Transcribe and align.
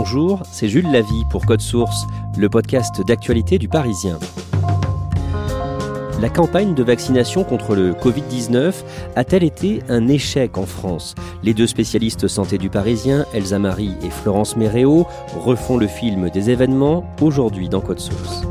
Bonjour, 0.00 0.44
c'est 0.52 0.68
Jules 0.68 0.92
Lavie 0.92 1.24
pour 1.28 1.44
Code 1.44 1.60
Source, 1.60 2.06
le 2.36 2.48
podcast 2.48 3.04
d'actualité 3.04 3.58
du 3.58 3.66
Parisien. 3.66 4.20
La 6.22 6.28
campagne 6.28 6.72
de 6.72 6.84
vaccination 6.84 7.42
contre 7.42 7.74
le 7.74 7.94
Covid-19 7.94 8.74
a-t-elle 9.16 9.42
été 9.42 9.82
un 9.88 10.06
échec 10.06 10.56
en 10.56 10.66
France? 10.66 11.16
Les 11.42 11.52
deux 11.52 11.66
spécialistes 11.66 12.28
santé 12.28 12.58
du 12.58 12.70
Parisien, 12.70 13.26
Elsa 13.34 13.58
Marie 13.58 13.96
et 14.04 14.10
Florence 14.10 14.56
Méréo, 14.56 15.04
refont 15.36 15.76
le 15.76 15.88
film 15.88 16.30
des 16.30 16.48
événements 16.48 17.04
aujourd'hui 17.20 17.68
dans 17.68 17.80
Code 17.80 17.98
Source. 17.98 18.44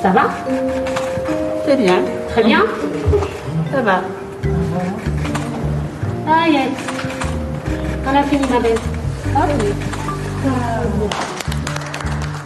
Ça 0.00 0.12
va? 0.12 0.30
C'est 1.66 1.76
bien, 1.76 2.00
Très 2.28 2.44
bien 2.44 2.64
ça 3.72 3.82
va. 3.82 4.02
Aïe, 6.32 6.56
aïe. 6.56 6.70
On 8.06 8.16
a 8.16 8.22
fini, 8.22 8.42
ma 8.48 8.60
belle. 8.60 8.78
Hop. 9.34 9.50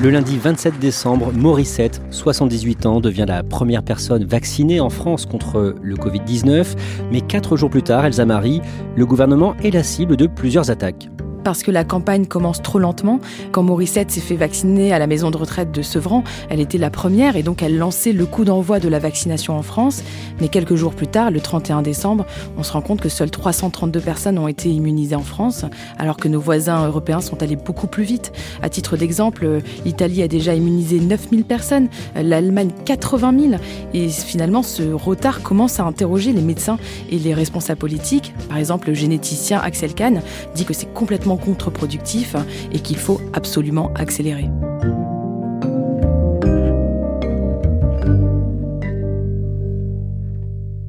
Le 0.00 0.10
lundi 0.10 0.38
27 0.38 0.78
décembre, 0.78 1.32
Morissette, 1.32 2.00
78 2.10 2.86
ans, 2.86 3.00
devient 3.00 3.26
la 3.28 3.42
première 3.42 3.82
personne 3.82 4.24
vaccinée 4.24 4.80
en 4.80 4.90
France 4.90 5.26
contre 5.26 5.76
le 5.80 5.96
Covid-19. 5.96 6.74
Mais 7.12 7.20
quatre 7.20 7.56
jours 7.56 7.70
plus 7.70 7.82
tard, 7.82 8.04
Elsa 8.04 8.24
Marie, 8.24 8.60
le 8.96 9.06
gouvernement 9.06 9.54
est 9.62 9.70
la 9.70 9.82
cible 9.82 10.16
de 10.16 10.26
plusieurs 10.26 10.70
attaques. 10.70 11.08
Parce 11.44 11.62
que 11.62 11.70
la 11.70 11.84
campagne 11.84 12.26
commence 12.26 12.62
trop 12.62 12.78
lentement. 12.78 13.20
Quand 13.52 13.62
Morissette 13.62 14.10
s'est 14.10 14.20
fait 14.20 14.36
vacciner 14.36 14.92
à 14.92 14.98
la 14.98 15.06
maison 15.06 15.30
de 15.30 15.36
retraite 15.36 15.70
de 15.70 15.82
Sevran, 15.82 16.24
elle 16.48 16.60
était 16.60 16.78
la 16.78 16.90
première 16.90 17.36
et 17.36 17.42
donc 17.42 17.62
elle 17.62 17.78
lançait 17.78 18.12
le 18.12 18.26
coup 18.26 18.44
d'envoi 18.44 18.80
de 18.80 18.88
la 18.88 18.98
vaccination 18.98 19.56
en 19.56 19.62
France. 19.62 20.02
Mais 20.40 20.48
quelques 20.48 20.74
jours 20.74 20.94
plus 20.94 21.06
tard, 21.06 21.30
le 21.30 21.40
31 21.40 21.82
décembre, 21.82 22.26
on 22.56 22.62
se 22.62 22.72
rend 22.72 22.80
compte 22.80 23.00
que 23.00 23.08
seules 23.08 23.30
332 23.30 24.00
personnes 24.00 24.38
ont 24.38 24.48
été 24.48 24.70
immunisées 24.70 25.14
en 25.14 25.22
France, 25.22 25.64
alors 25.98 26.16
que 26.16 26.28
nos 26.28 26.40
voisins 26.40 26.86
européens 26.86 27.20
sont 27.20 27.42
allés 27.42 27.56
beaucoup 27.56 27.86
plus 27.86 28.04
vite. 28.04 28.32
À 28.62 28.68
titre 28.68 28.96
d'exemple, 28.96 29.60
l'Italie 29.84 30.22
a 30.22 30.28
déjà 30.28 30.54
immunisé 30.54 30.98
9000 30.98 31.44
personnes, 31.44 31.88
l'Allemagne 32.16 32.70
80 32.84 33.34
000. 33.50 33.62
Et 33.92 34.08
finalement, 34.08 34.62
ce 34.62 34.82
retard 34.92 35.42
commence 35.42 35.78
à 35.78 35.84
interroger 35.84 36.32
les 36.32 36.42
médecins 36.42 36.78
et 37.10 37.18
les 37.18 37.34
responsables 37.34 37.78
politiques. 37.78 38.32
Par 38.48 38.58
exemple, 38.58 38.88
le 38.88 38.94
généticien 38.94 39.60
Axel 39.60 39.94
Kahn 39.94 40.22
dit 40.54 40.64
que 40.64 40.72
c'est 40.72 40.92
complètement 40.92 41.33
contre-productif 41.36 42.36
et 42.72 42.80
qu'il 42.80 42.96
faut 42.96 43.20
absolument 43.32 43.92
accélérer. 43.94 44.48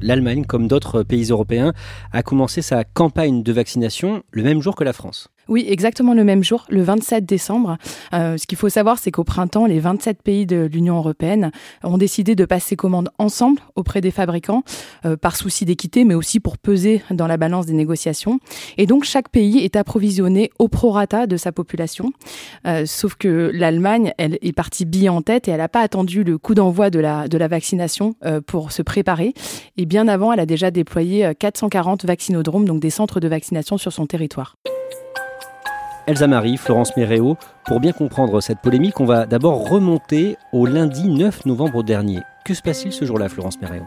L'Allemagne, 0.06 0.44
comme 0.44 0.68
d'autres 0.68 1.02
pays 1.02 1.30
européens, 1.30 1.72
a 2.12 2.22
commencé 2.22 2.62
sa 2.62 2.84
campagne 2.84 3.42
de 3.42 3.52
vaccination 3.52 4.22
le 4.30 4.44
même 4.44 4.62
jour 4.62 4.76
que 4.76 4.84
la 4.84 4.92
France. 4.92 5.30
Oui, 5.48 5.64
exactement 5.68 6.14
le 6.14 6.24
même 6.24 6.42
jour, 6.42 6.64
le 6.68 6.82
27 6.82 7.24
décembre. 7.24 7.78
Euh, 8.12 8.36
ce 8.36 8.46
qu'il 8.46 8.58
faut 8.58 8.68
savoir, 8.68 8.98
c'est 8.98 9.10
qu'au 9.10 9.24
printemps, 9.24 9.66
les 9.66 9.78
27 9.78 10.22
pays 10.22 10.46
de 10.46 10.68
l'Union 10.70 10.96
européenne 10.96 11.50
ont 11.84 11.98
décidé 11.98 12.34
de 12.34 12.44
passer 12.44 12.76
commande 12.76 13.10
ensemble 13.18 13.60
auprès 13.76 14.00
des 14.00 14.10
fabricants, 14.10 14.62
euh, 15.04 15.16
par 15.16 15.36
souci 15.36 15.64
d'équité, 15.64 16.04
mais 16.04 16.14
aussi 16.14 16.40
pour 16.40 16.58
peser 16.58 17.02
dans 17.10 17.26
la 17.26 17.36
balance 17.36 17.66
des 17.66 17.74
négociations. 17.74 18.40
Et 18.76 18.86
donc, 18.86 19.04
chaque 19.04 19.28
pays 19.28 19.58
est 19.58 19.76
approvisionné 19.76 20.50
au 20.58 20.68
prorata 20.68 21.26
de 21.26 21.36
sa 21.36 21.52
population. 21.52 22.12
Euh, 22.66 22.84
sauf 22.86 23.14
que 23.14 23.50
l'Allemagne, 23.52 24.12
elle 24.18 24.38
est 24.42 24.52
partie 24.52 24.84
bille 24.84 25.08
en 25.08 25.22
tête 25.22 25.48
et 25.48 25.52
elle 25.52 25.58
n'a 25.58 25.68
pas 25.68 25.80
attendu 25.80 26.24
le 26.24 26.38
coup 26.38 26.54
d'envoi 26.54 26.90
de 26.90 26.98
la, 26.98 27.26
vaccination 27.46 28.16
pour 28.46 28.72
se 28.72 28.82
préparer. 28.82 29.34
Et 29.76 29.86
bien 29.86 30.08
avant, 30.08 30.32
elle 30.32 30.40
a 30.40 30.46
déjà 30.46 30.70
déployé 30.70 31.26
euh, 31.26 31.34
440 31.38 32.04
vaccinodromes, 32.04 32.64
donc 32.64 32.80
des 32.80 32.90
centres 32.90 33.20
de 33.20 33.28
vaccination 33.28 33.78
sur 33.78 33.92
son 33.92 34.06
territoire. 34.06 34.56
Elsa 36.06 36.28
Marie, 36.28 36.56
Florence 36.56 36.96
Méréo, 36.96 37.36
pour 37.64 37.80
bien 37.80 37.90
comprendre 37.90 38.40
cette 38.40 38.60
polémique, 38.60 39.00
on 39.00 39.06
va 39.06 39.26
d'abord 39.26 39.68
remonter 39.68 40.36
au 40.52 40.64
lundi 40.64 41.08
9 41.08 41.46
novembre 41.46 41.82
dernier. 41.82 42.20
Que 42.44 42.54
se 42.54 42.62
passe-t-il 42.62 42.92
ce 42.92 43.04
jour-là, 43.04 43.28
Florence 43.28 43.60
Méréo 43.60 43.82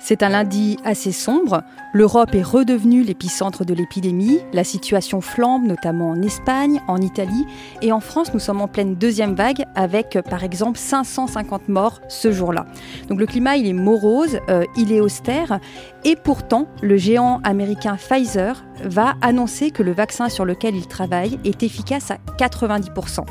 C'est 0.00 0.22
un 0.22 0.28
lundi 0.28 0.78
assez 0.84 1.12
sombre. 1.12 1.62
L'Europe 1.92 2.34
est 2.34 2.42
redevenue 2.42 3.02
l'épicentre 3.02 3.64
de 3.64 3.74
l'épidémie. 3.74 4.38
La 4.52 4.64
situation 4.64 5.20
flambe, 5.20 5.64
notamment 5.64 6.10
en 6.10 6.22
Espagne, 6.22 6.80
en 6.86 7.00
Italie. 7.00 7.46
Et 7.82 7.90
en 7.92 8.00
France, 8.00 8.32
nous 8.32 8.40
sommes 8.40 8.60
en 8.60 8.68
pleine 8.68 8.94
deuxième 8.94 9.34
vague 9.34 9.64
avec, 9.74 10.18
par 10.30 10.44
exemple, 10.44 10.78
550 10.78 11.68
morts 11.68 12.00
ce 12.08 12.30
jour-là. 12.30 12.66
Donc 13.08 13.18
le 13.18 13.26
climat, 13.26 13.56
il 13.56 13.66
est 13.66 13.72
morose, 13.72 14.38
euh, 14.48 14.64
il 14.76 14.92
est 14.92 15.00
austère. 15.00 15.58
Et 16.04 16.14
pourtant, 16.14 16.68
le 16.80 16.96
géant 16.96 17.40
américain 17.42 17.96
Pfizer 17.96 18.64
va 18.84 19.14
annoncer 19.20 19.70
que 19.70 19.82
le 19.82 19.92
vaccin 19.92 20.28
sur 20.28 20.44
lequel 20.44 20.76
il 20.76 20.86
travaille 20.86 21.40
est 21.44 21.62
efficace 21.62 22.10
à 22.10 22.18
90%. 22.38 23.24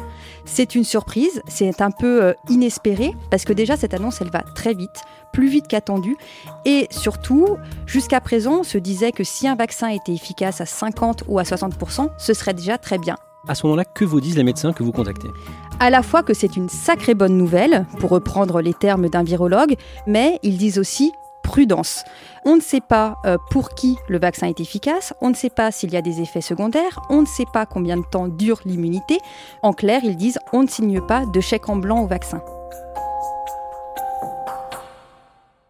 C'est 0.46 0.76
une 0.76 0.84
surprise, 0.84 1.42
c'est 1.48 1.82
un 1.82 1.92
peu 1.92 2.24
euh, 2.24 2.34
inespéré, 2.50 3.14
parce 3.32 3.46
que 3.46 3.54
déjà 3.54 3.78
cette 3.78 3.94
annonce, 3.94 4.22
elle 4.22 4.30
va 4.30 4.42
très 4.56 4.74
vite, 4.74 5.04
plus 5.34 5.48
vite 5.48 5.68
qu'attendu. 5.68 6.16
Et 6.66 6.88
surtout, 6.92 7.58
jusqu'à 7.86 8.22
présent, 8.22 8.60
on 8.60 8.64
se 8.64 8.78
disait 8.78 9.12
que 9.12 9.24
si 9.24 9.48
un 9.48 9.56
vaccin 9.56 9.90
était 9.90 10.14
efficace 10.14 10.62
à 10.62 10.66
50 10.66 11.24
ou 11.28 11.40
à 11.40 11.44
60%, 11.44 12.10
ce 12.18 12.34
serait 12.34 12.54
déjà 12.54 12.78
très 12.78 12.98
bien. 12.98 13.16
À 13.48 13.56
ce 13.56 13.66
moment-là, 13.66 13.86
que 13.86 14.04
vous 14.04 14.20
disent 14.20 14.36
les 14.36 14.44
médecins 14.44 14.74
que 14.74 14.84
vous 14.84 14.92
contactez? 14.92 15.30
À 15.80 15.90
la 15.90 16.02
fois 16.02 16.24
que 16.24 16.34
c'est 16.34 16.58
une 16.58 16.70
sacrée 16.70 17.14
bonne 17.14 17.38
nouvelle, 17.38 17.86
pour 18.00 18.10
reprendre 18.10 18.62
les 18.62 18.74
termes 18.74 19.10
d'un 19.10 19.24
virologue, 19.24 19.76
mais 20.06 20.40
ils 20.44 20.58
disent 20.58 20.80
aussi 20.80 21.12
prudence. 21.48 22.04
On 22.46 22.58
ne 22.58 22.62
sait 22.62 22.82
pas 22.82 23.16
euh, 23.26 23.38
pour 23.52 23.70
qui 23.70 23.96
le 24.10 24.20
vaccin 24.20 24.48
est 24.48 24.60
efficace, 24.60 25.14
on 25.22 25.30
ne 25.30 25.34
sait 25.34 25.50
pas 25.50 25.72
s'il 25.72 25.94
y 25.94 25.98
a 25.98 26.02
des 26.02 26.20
effets 26.20 26.42
secondaires, 26.42 27.00
on 27.10 27.22
ne 27.22 27.26
sait 27.26 27.46
pas 27.54 27.66
combien 27.66 27.96
de 27.96 28.04
temps 28.04 28.28
dure 28.28 28.60
l'immunité. 28.66 29.18
En 29.64 29.72
clair, 29.72 30.02
ils 30.04 30.18
disent 30.18 30.40
on 30.52 30.64
ne 30.64 30.68
signe 30.68 31.00
pas 31.00 31.26
de 31.26 31.40
chèque 31.40 31.70
en 31.70 31.78
blanc 31.78 32.02
au 32.02 32.08
vaccin. 32.08 32.42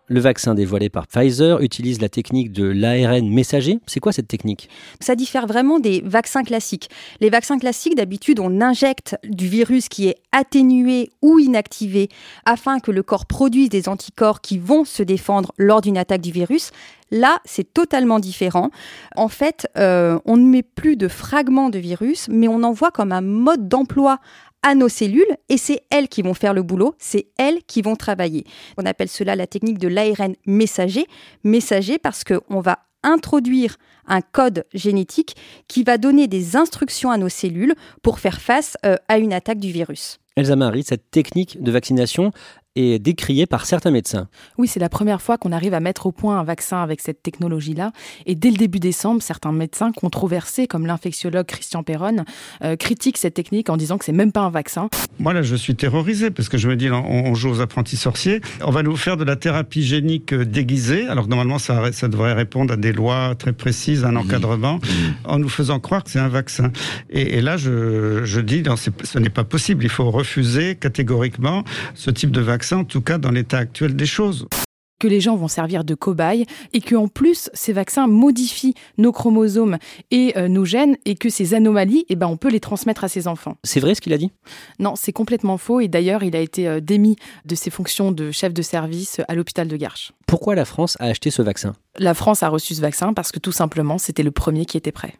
Le 0.09 0.22
vaccin 0.22 0.55
dévoilé 0.55 0.87
par 0.90 1.05
Pfizer 1.05 1.59
utilise 1.59 1.99
la 1.99 2.08
technique 2.08 2.53
de 2.53 2.64
l'ARN 2.64 3.29
messager. 3.29 3.81
C'est 3.87 3.99
quoi 3.99 4.14
cette 4.14 4.29
technique? 4.29 4.70
Ça 5.02 5.16
diffère 5.16 5.47
vraiment 5.47 5.79
des 5.79 6.02
vaccins 6.05 6.43
classiques. 6.43 6.90
Les 7.20 7.29
vaccins 7.29 7.59
classiques, 7.59 7.96
d'habitude, 7.96 8.40
on 8.40 8.61
injecte 8.61 9.17
du 9.26 9.49
virus 9.49 9.90
qui 9.90 10.08
est 10.08 10.16
atténué 10.31 11.09
ou 11.22 11.40
inactivé 11.40 12.08
afin 12.46 12.79
que 12.79 12.91
le 12.91 13.03
corps 13.03 13.26
produise 13.26 13.67
des 13.67 13.90
anticorps 13.90 14.40
qui 14.40 14.58
vont 14.58 14.85
se 14.85 15.03
défendre 15.03 15.52
lors 15.58 15.81
d'une 15.81 15.97
attaque 15.97 16.22
du 16.22 16.31
virus. 16.31 16.72
Là, 17.11 17.40
c'est 17.43 17.73
totalement 17.73 18.20
différent. 18.20 18.70
En 19.16 19.28
fait, 19.28 19.67
euh, 19.78 20.20
on 20.26 20.37
ne 20.37 20.46
met 20.46 20.64
plus 20.64 20.96
de 20.96 21.08
fragments 21.08 21.70
de 21.70 21.79
virus, 21.79 22.28
mais 22.29 22.47
on 22.47 22.64
envoie 22.64 22.91
comme 22.91 23.11
un 23.11 23.22
mode 23.22 23.67
d'emploi 23.67 24.20
à 24.63 24.75
nos 24.75 24.89
cellules 24.89 25.37
et 25.49 25.57
c'est 25.57 25.81
elles 25.89 26.07
qui 26.07 26.21
vont 26.21 26.33
faire 26.33 26.53
le 26.53 26.63
boulot, 26.63 26.95
c'est 26.97 27.27
elles 27.37 27.63
qui 27.63 27.81
vont 27.81 27.95
travailler. 27.95 28.45
On 28.77 28.85
appelle 28.85 29.09
cela 29.09 29.35
la 29.35 29.47
technique 29.47 29.77
de 29.77 29.87
l'ARN 29.87 30.35
messager. 30.45 31.05
Messager 31.43 31.97
parce 31.97 32.23
qu'on 32.23 32.59
va 32.59 32.79
introduire 33.03 33.77
un 34.07 34.21
code 34.21 34.65
génétique 34.73 35.35
qui 35.67 35.83
va 35.83 35.97
donner 35.97 36.27
des 36.27 36.55
instructions 36.55 37.11
à 37.11 37.17
nos 37.17 37.29
cellules 37.29 37.75
pour 38.01 38.19
faire 38.19 38.41
face 38.41 38.77
euh, 38.85 38.95
à 39.07 39.17
une 39.17 39.33
attaque 39.33 39.59
du 39.59 39.71
virus. 39.71 40.19
Elsa 40.35 40.55
Marie, 40.55 40.83
cette 40.83 41.09
technique 41.09 41.61
de 41.61 41.71
vaccination 41.71 42.31
est 42.78 43.00
décriée 43.00 43.46
par 43.46 43.66
certains 43.66 43.91
médecins. 43.91 44.28
Oui, 44.58 44.68
c'est 44.68 44.79
la 44.79 44.90
première 44.90 45.22
fois 45.22 45.38
qu'on 45.38 45.52
arrive 45.52 45.74
à 45.74 45.79
mettre 45.79 46.06
au 46.06 46.12
point 46.12 46.40
un 46.40 46.44
vaccin 46.44 46.82
avec 46.82 47.02
cette 47.02 47.22
technologie-là. 47.24 47.91
Et 48.26 48.35
dès 48.35 48.52
le 48.52 48.58
début 48.58 48.79
décembre, 48.79 49.22
certains 49.22 49.52
médecins 49.52 49.91
controversés, 49.91 50.68
comme 50.68 50.85
l'infectiologue 50.85 51.46
Christian 51.46 51.84
Perron, 51.84 52.26
euh, 52.64 52.76
critiquent 52.76 53.18
cette 53.18 53.34
technique 53.34 53.70
en 53.70 53.78
disant 53.78 53.97
que 53.97 54.06
c'est 54.06 54.12
même 54.12 54.32
pas 54.32 54.41
un 54.41 54.50
vaccin. 54.50 54.90
Moi, 55.20 55.34
là, 55.34 55.41
je 55.41 55.56
suis 55.56 55.76
terrorisé 55.76 56.32
parce 56.32 56.50
que 56.50 56.58
je 56.58 56.68
me 56.68 56.76
dis, 56.76 56.90
on, 56.91 57.34
joue 57.34 57.50
aux 57.50 57.62
apprentis 57.62 57.97
sorciers. 57.97 58.41
On 58.64 58.72
va 58.72 58.84
nous 58.84 58.96
faire 58.96 59.18
de 59.18 59.24
la 59.24 59.35
thérapie 59.35 59.84
génique 59.84 60.34
euh, 60.34 60.46
déguisée, 60.46 61.08
alors 61.08 61.26
que 61.26 61.29
normalement, 61.29 61.59
ça, 61.59 61.91
ça 61.91 62.08
devrait 62.08 62.34
répondre 62.34 62.74
à 62.74 62.78
des 62.78 62.94
lois 62.94 63.35
très 63.35 63.53
précises, 63.53 64.03
un 64.03 64.16
encadrement, 64.16 64.79
en 65.26 65.40
nous 65.40 65.50
faisant 65.50 65.79
croire 65.79 66.03
que 66.03 66.12
c'est 66.12 66.20
un 66.20 66.28
vaccin. 66.28 66.72
Et, 67.09 67.41
là, 67.41 67.58
je, 67.58 68.24
je 68.26 68.40
dis, 68.40 68.62
non, 68.62 68.76
ce 68.76 69.20
n'est 69.20 69.29
pas 69.29 69.44
possible. 69.44 69.84
Il 69.84 69.90
faut 69.90 70.09
refuser 70.12 70.76
catégoriquement 70.76 71.64
ce 71.96 72.12
type 72.12 72.32
de 72.32 72.41
vaccin, 72.41 72.58
en 72.75 72.85
tout 72.85 73.02
cas 73.02 73.17
dans 73.17 73.31
l'état 73.31 73.58
actuel 73.58 73.96
des 73.96 74.05
choses 74.05 74.47
que 74.99 75.08
les 75.08 75.22
gens 75.22 75.35
vont 75.35 75.47
servir 75.47 75.84
de 75.84 75.96
cobayes 75.96 76.46
et 76.73 76.81
qu'en 76.81 77.08
plus 77.08 77.49
ces 77.53 77.73
vaccins 77.73 78.08
modifient 78.08 78.73
nos 78.97 79.11
chromosomes 79.11 79.78
et 80.11 80.34
euh, 80.37 80.47
nos 80.47 80.66
gènes 80.66 80.97
et 81.05 81.16
que 81.16 81.29
ces 81.29 81.53
anomalies, 81.53 82.05
eh 82.09 82.16
ben, 82.16 82.28
on 82.28 82.37
peut 82.37 82.49
les 82.49 82.59
transmettre 82.59 83.03
à 83.03 83.08
ses 83.08 83.28
enfants. 83.28 83.58
C'est 83.64 83.79
vrai 83.79 83.96
ce 83.96 84.02
qu'il 84.02 84.14
a 84.14 84.17
dit? 84.17 84.31
Non, 84.79 84.96
c'est 84.96 85.14
complètement 85.14 85.58
faux 85.58 85.79
et 85.79 85.87
d'ailleurs 85.87 86.23
il 86.23 86.35
a 86.35 86.40
été 86.40 86.67
euh, 86.67 86.79
démis 86.79 87.16
de 87.46 87.55
ses 87.55 87.69
fonctions 87.69 88.11
de 88.11 88.31
chef 88.31 88.53
de 88.53 88.61
service 88.61 89.22
à 89.28 89.35
l'hôpital 89.35 89.67
de 89.67 89.78
Garches. 89.78 90.14
Pourquoi 90.25 90.55
la 90.55 90.66
France 90.66 90.97
a 90.99 91.05
acheté 91.05 91.29
ce 91.29 91.41
vaccin? 91.41 91.73
La 91.97 92.14
France 92.14 92.43
a 92.43 92.49
reçu 92.49 92.73
ce 92.73 92.81
vaccin 92.81 93.14
parce 93.14 93.31
que 93.31 93.40
tout 93.40 93.52
simplement 93.52 93.97
c'était 93.97 94.23
le 94.23 94.31
premier 94.31 94.66
qui 94.66 94.78
était 94.78 94.91
prêt. 94.91 95.14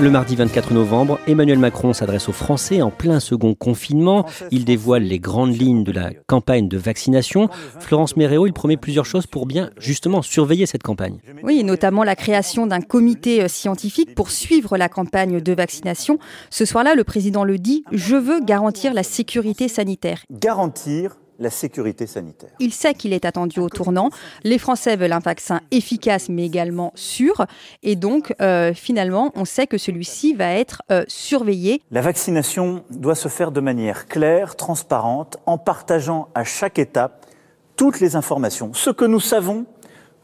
Le 0.00 0.10
mardi 0.10 0.36
24 0.36 0.74
novembre, 0.74 1.18
Emmanuel 1.26 1.58
Macron 1.58 1.92
s'adresse 1.92 2.28
aux 2.28 2.32
Français 2.32 2.82
en 2.82 2.90
plein 2.90 3.18
second 3.18 3.54
confinement. 3.54 4.26
Il 4.52 4.64
dévoile 4.64 5.02
les 5.02 5.18
grandes 5.18 5.60
lignes 5.60 5.82
de 5.82 5.90
la 5.90 6.12
campagne 6.28 6.68
de 6.68 6.78
vaccination. 6.78 7.48
Florence 7.80 8.16
Méréo, 8.16 8.46
il 8.46 8.52
promet 8.52 8.76
plusieurs 8.76 9.06
choses 9.06 9.26
pour 9.26 9.44
bien 9.44 9.70
justement 9.76 10.22
surveiller 10.22 10.66
cette 10.66 10.84
campagne. 10.84 11.18
Oui, 11.42 11.64
notamment 11.64 12.04
la 12.04 12.14
création 12.14 12.68
d'un 12.68 12.80
comité 12.80 13.42
euh, 13.42 13.48
scientifique 13.48 14.14
pour 14.14 14.30
suivre 14.30 14.76
la 14.76 14.88
campagne 14.88 15.40
de 15.40 15.52
vaccination. 15.52 16.20
Ce 16.48 16.64
soir-là, 16.64 16.94
le 16.94 17.02
président 17.02 17.42
le 17.42 17.58
dit, 17.58 17.82
je 17.90 18.14
veux 18.14 18.38
garantir 18.40 18.94
la 18.94 19.02
sécurité 19.02 19.66
sanitaire. 19.66 20.22
Garantir 20.30 21.16
la 21.38 21.50
sécurité 21.50 22.06
sanitaire. 22.06 22.50
Il 22.58 22.72
sait 22.72 22.94
qu'il 22.94 23.12
est 23.12 23.24
attendu 23.24 23.60
au 23.60 23.68
tournant. 23.68 24.10
Les 24.44 24.58
Français 24.58 24.96
veulent 24.96 25.12
un 25.12 25.20
vaccin 25.20 25.60
efficace 25.70 26.28
mais 26.28 26.44
également 26.44 26.92
sûr. 26.94 27.46
Et 27.82 27.96
donc, 27.96 28.34
euh, 28.40 28.74
finalement, 28.74 29.32
on 29.34 29.44
sait 29.44 29.66
que 29.66 29.78
celui-ci 29.78 30.34
va 30.34 30.52
être 30.52 30.82
euh, 30.90 31.04
surveillé. 31.08 31.82
La 31.90 32.00
vaccination 32.00 32.84
doit 32.90 33.14
se 33.14 33.28
faire 33.28 33.52
de 33.52 33.60
manière 33.60 34.06
claire, 34.06 34.56
transparente, 34.56 35.38
en 35.46 35.58
partageant 35.58 36.28
à 36.34 36.44
chaque 36.44 36.78
étape 36.78 37.26
toutes 37.76 38.00
les 38.00 38.16
informations, 38.16 38.74
ce 38.74 38.90
que 38.90 39.04
nous 39.04 39.20
savons 39.20 39.66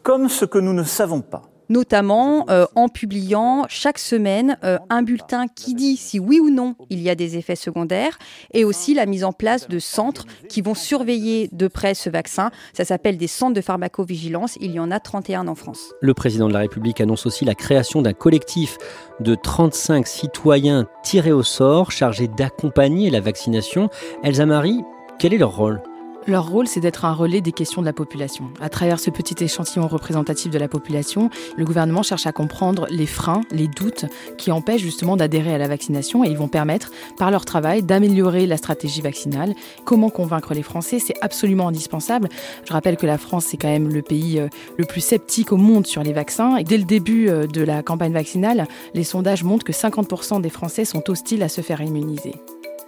comme 0.02 0.28
ce 0.28 0.44
que 0.44 0.58
nous 0.58 0.75
ne 0.75 0.82
savons 0.82 1.20
pas 1.20 1.43
notamment 1.69 2.46
euh, 2.49 2.66
en 2.75 2.88
publiant 2.88 3.64
chaque 3.69 3.99
semaine 3.99 4.56
euh, 4.64 4.78
un 4.90 5.02
bulletin 5.02 5.46
qui 5.49 5.75
dit 5.75 5.96
si 5.96 6.19
oui 6.19 6.40
ou 6.40 6.50
non 6.50 6.75
il 6.90 7.00
y 7.00 7.11
a 7.11 7.14
des 7.14 7.37
effets 7.37 7.56
secondaires 7.56 8.19
et 8.52 8.64
aussi 8.64 8.94
la 8.94 9.06
mise 9.06 9.25
en 9.25 9.32
place 9.32 9.69
de 9.69 9.78
centres 9.78 10.26
qui 10.49 10.61
vont 10.61 10.75
surveiller 10.75 11.49
de 11.52 11.69
près 11.69 11.94
ce 11.94 12.11
vaccin. 12.11 12.50
Ça 12.72 12.84
s'appelle 12.84 13.16
des 13.16 13.26
centres 13.26 13.55
de 13.55 13.61
pharmacovigilance. 13.61 14.56
Il 14.61 14.72
y 14.72 14.81
en 14.81 14.90
a 14.90 15.00
31 15.00 15.49
en 15.49 15.55
France. 15.55 15.93
Le 16.00 16.14
président 16.14 16.49
de 16.49 16.52
la 16.52 16.61
République 16.61 17.00
annonce 17.00 17.26
aussi 17.26 17.44
la 17.44 17.55
création 17.55 18.02
d'un 18.02 18.12
collectif 18.12 18.76
de 19.20 19.34
35 19.34 20.06
citoyens 20.06 20.87
tirés 21.02 21.32
au 21.32 21.43
sort 21.43 21.90
chargés 21.90 22.28
d'accompagner 22.28 23.10
la 23.10 23.20
vaccination. 23.20 23.88
Elsa 24.22 24.46
Marie, 24.46 24.82
quel 25.19 25.34
est 25.34 25.38
leur 25.38 25.56
rôle? 25.56 25.81
Leur 26.26 26.48
rôle, 26.48 26.66
c'est 26.66 26.80
d'être 26.80 27.04
un 27.04 27.12
relais 27.12 27.40
des 27.40 27.52
questions 27.52 27.82
de 27.82 27.86
la 27.86 27.92
population. 27.92 28.50
À 28.60 28.68
travers 28.68 28.98
ce 28.98 29.10
petit 29.10 29.42
échantillon 29.44 29.86
représentatif 29.86 30.50
de 30.50 30.58
la 30.58 30.68
population, 30.68 31.30
le 31.56 31.64
gouvernement 31.64 32.02
cherche 32.02 32.26
à 32.26 32.32
comprendre 32.32 32.86
les 32.90 33.06
freins, 33.06 33.42
les 33.50 33.68
doutes 33.68 34.06
qui 34.38 34.50
empêchent 34.50 34.82
justement 34.82 35.16
d'adhérer 35.16 35.54
à 35.54 35.58
la 35.58 35.68
vaccination 35.68 36.24
et 36.24 36.28
ils 36.28 36.36
vont 36.36 36.48
permettre, 36.48 36.90
par 37.18 37.30
leur 37.30 37.44
travail, 37.44 37.82
d'améliorer 37.82 38.46
la 38.46 38.56
stratégie 38.56 39.00
vaccinale. 39.00 39.54
Comment 39.84 40.10
convaincre 40.10 40.54
les 40.54 40.62
Français 40.62 40.98
C'est 40.98 41.14
absolument 41.20 41.68
indispensable. 41.68 42.28
Je 42.66 42.72
rappelle 42.72 42.96
que 42.96 43.06
la 43.06 43.18
France, 43.18 43.46
c'est 43.46 43.56
quand 43.56 43.68
même 43.68 43.88
le 43.88 44.02
pays 44.02 44.38
euh, 44.38 44.48
le 44.76 44.84
plus 44.84 45.00
sceptique 45.00 45.52
au 45.52 45.56
monde 45.56 45.86
sur 45.86 46.02
les 46.02 46.12
vaccins. 46.12 46.56
Et 46.56 46.64
dès 46.64 46.78
le 46.78 46.84
début 46.84 47.28
euh, 47.28 47.46
de 47.46 47.62
la 47.62 47.82
campagne 47.82 48.12
vaccinale, 48.12 48.66
les 48.94 49.04
sondages 49.04 49.44
montrent 49.44 49.64
que 49.64 49.72
50% 49.72 50.40
des 50.40 50.50
Français 50.50 50.84
sont 50.84 51.08
hostiles 51.10 51.42
à 51.42 51.48
se 51.48 51.60
faire 51.60 51.80
immuniser. 51.80 52.34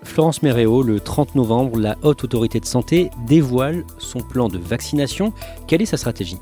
Florence 0.02 0.43
Méréo, 0.43 0.82
le 0.82 1.00
30 1.00 1.34
novembre, 1.34 1.78
la 1.78 1.96
Haute 2.02 2.25
Autorité 2.25 2.60
de 2.60 2.66
Santé 2.66 3.10
dévoile 3.26 3.84
son 3.98 4.20
plan 4.20 4.48
de 4.48 4.58
vaccination. 4.58 5.32
Quelle 5.66 5.82
est 5.82 5.87
sa 5.87 5.96
stratégie? 5.96 6.38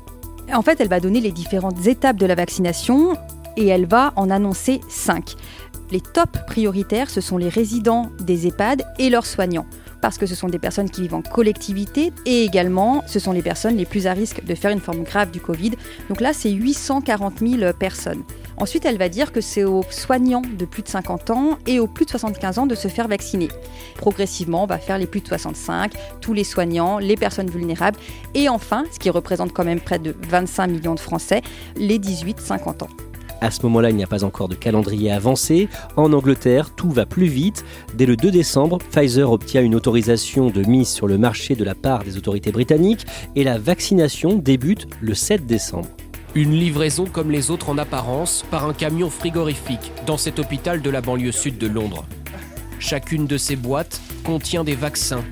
En 0.53 0.61
fait, 0.61 0.79
elle 0.79 0.89
va 0.89 0.99
donner 0.99 1.21
les 1.21 1.31
différentes 1.31 1.87
étapes 1.87 2.17
de 2.17 2.25
la 2.25 2.35
vaccination 2.35 3.17
et 3.57 3.67
elle 3.67 3.85
va 3.85 4.13
en 4.15 4.29
annoncer 4.29 4.81
cinq. 4.89 5.35
Les 5.91 6.01
tops 6.01 6.39
prioritaires, 6.47 7.09
ce 7.09 7.21
sont 7.21 7.37
les 7.37 7.49
résidents 7.49 8.11
des 8.19 8.47
EHPAD 8.47 8.83
et 8.99 9.09
leurs 9.09 9.25
soignants 9.25 9.65
parce 10.05 10.19
que 10.19 10.27
ce 10.27 10.35
sont 10.35 10.49
des 10.49 10.59
personnes 10.59 10.87
qui 10.87 11.01
vivent 11.01 11.15
en 11.15 11.23
collectivité 11.23 12.13
et 12.27 12.43
également 12.43 13.03
ce 13.07 13.17
sont 13.17 13.31
les 13.31 13.41
personnes 13.41 13.75
les 13.75 13.87
plus 13.87 14.05
à 14.05 14.13
risque 14.13 14.45
de 14.45 14.53
faire 14.53 14.69
une 14.69 14.79
forme 14.79 15.01
grave 15.01 15.31
du 15.31 15.41
Covid. 15.41 15.71
Donc 16.09 16.21
là, 16.21 16.31
c'est 16.31 16.51
840 16.51 17.39
000 17.39 17.73
personnes. 17.73 18.21
Ensuite, 18.57 18.85
elle 18.85 18.99
va 18.99 19.09
dire 19.09 19.31
que 19.31 19.41
c'est 19.41 19.63
aux 19.63 19.83
soignants 19.89 20.43
de 20.43 20.65
plus 20.65 20.83
de 20.83 20.89
50 20.89 21.31
ans 21.31 21.57
et 21.65 21.79
aux 21.79 21.87
plus 21.87 22.05
de 22.05 22.11
75 22.11 22.59
ans 22.59 22.67
de 22.67 22.75
se 22.75 22.87
faire 22.87 23.07
vacciner. 23.07 23.47
Progressivement, 23.97 24.65
on 24.65 24.67
va 24.67 24.77
faire 24.77 24.99
les 24.99 25.07
plus 25.07 25.21
de 25.21 25.27
65, 25.27 25.93
tous 26.21 26.33
les 26.33 26.43
soignants, 26.43 26.99
les 26.99 27.17
personnes 27.17 27.49
vulnérables 27.49 27.97
et 28.35 28.47
enfin, 28.47 28.83
ce 28.93 28.99
qui 28.99 29.09
représente 29.09 29.53
quand 29.53 29.65
même 29.65 29.81
près 29.81 29.97
de 29.97 30.15
25 30.29 30.67
millions 30.67 30.93
de 30.93 30.99
Français, 30.99 31.41
les 31.77 31.97
18-50 31.97 32.83
ans. 32.83 32.89
À 33.41 33.51
ce 33.51 33.61
moment-là, 33.63 33.89
il 33.89 33.95
n'y 33.95 34.03
a 34.03 34.07
pas 34.07 34.23
encore 34.23 34.47
de 34.47 34.55
calendrier 34.55 35.11
avancé. 35.11 35.67
En 35.97 36.13
Angleterre, 36.13 36.71
tout 36.75 36.89
va 36.89 37.05
plus 37.05 37.27
vite. 37.27 37.65
Dès 37.93 38.05
le 38.05 38.15
2 38.15 38.31
décembre, 38.31 38.79
Pfizer 38.91 39.31
obtient 39.31 39.61
une 39.61 39.75
autorisation 39.75 40.49
de 40.49 40.61
mise 40.67 40.89
sur 40.89 41.07
le 41.07 41.17
marché 41.17 41.55
de 41.55 41.63
la 41.63 41.75
part 41.75 42.03
des 42.03 42.17
autorités 42.17 42.51
britanniques 42.51 43.05
et 43.35 43.43
la 43.43 43.57
vaccination 43.57 44.35
débute 44.35 44.87
le 45.01 45.13
7 45.13 45.45
décembre. 45.45 45.87
Une 46.33 46.51
livraison 46.51 47.05
comme 47.05 47.31
les 47.31 47.49
autres 47.51 47.69
en 47.69 47.77
apparence 47.77 48.43
par 48.51 48.65
un 48.65 48.73
camion 48.73 49.09
frigorifique 49.09 49.91
dans 50.05 50.17
cet 50.17 50.39
hôpital 50.39 50.81
de 50.81 50.89
la 50.89 51.01
banlieue 51.01 51.31
sud 51.31 51.57
de 51.57 51.67
Londres. 51.67 52.05
Chacune 52.79 53.25
de 53.25 53.37
ces 53.37 53.55
boîtes 53.55 54.01
contient 54.23 54.63
des 54.63 54.75
vaccins. 54.75 55.23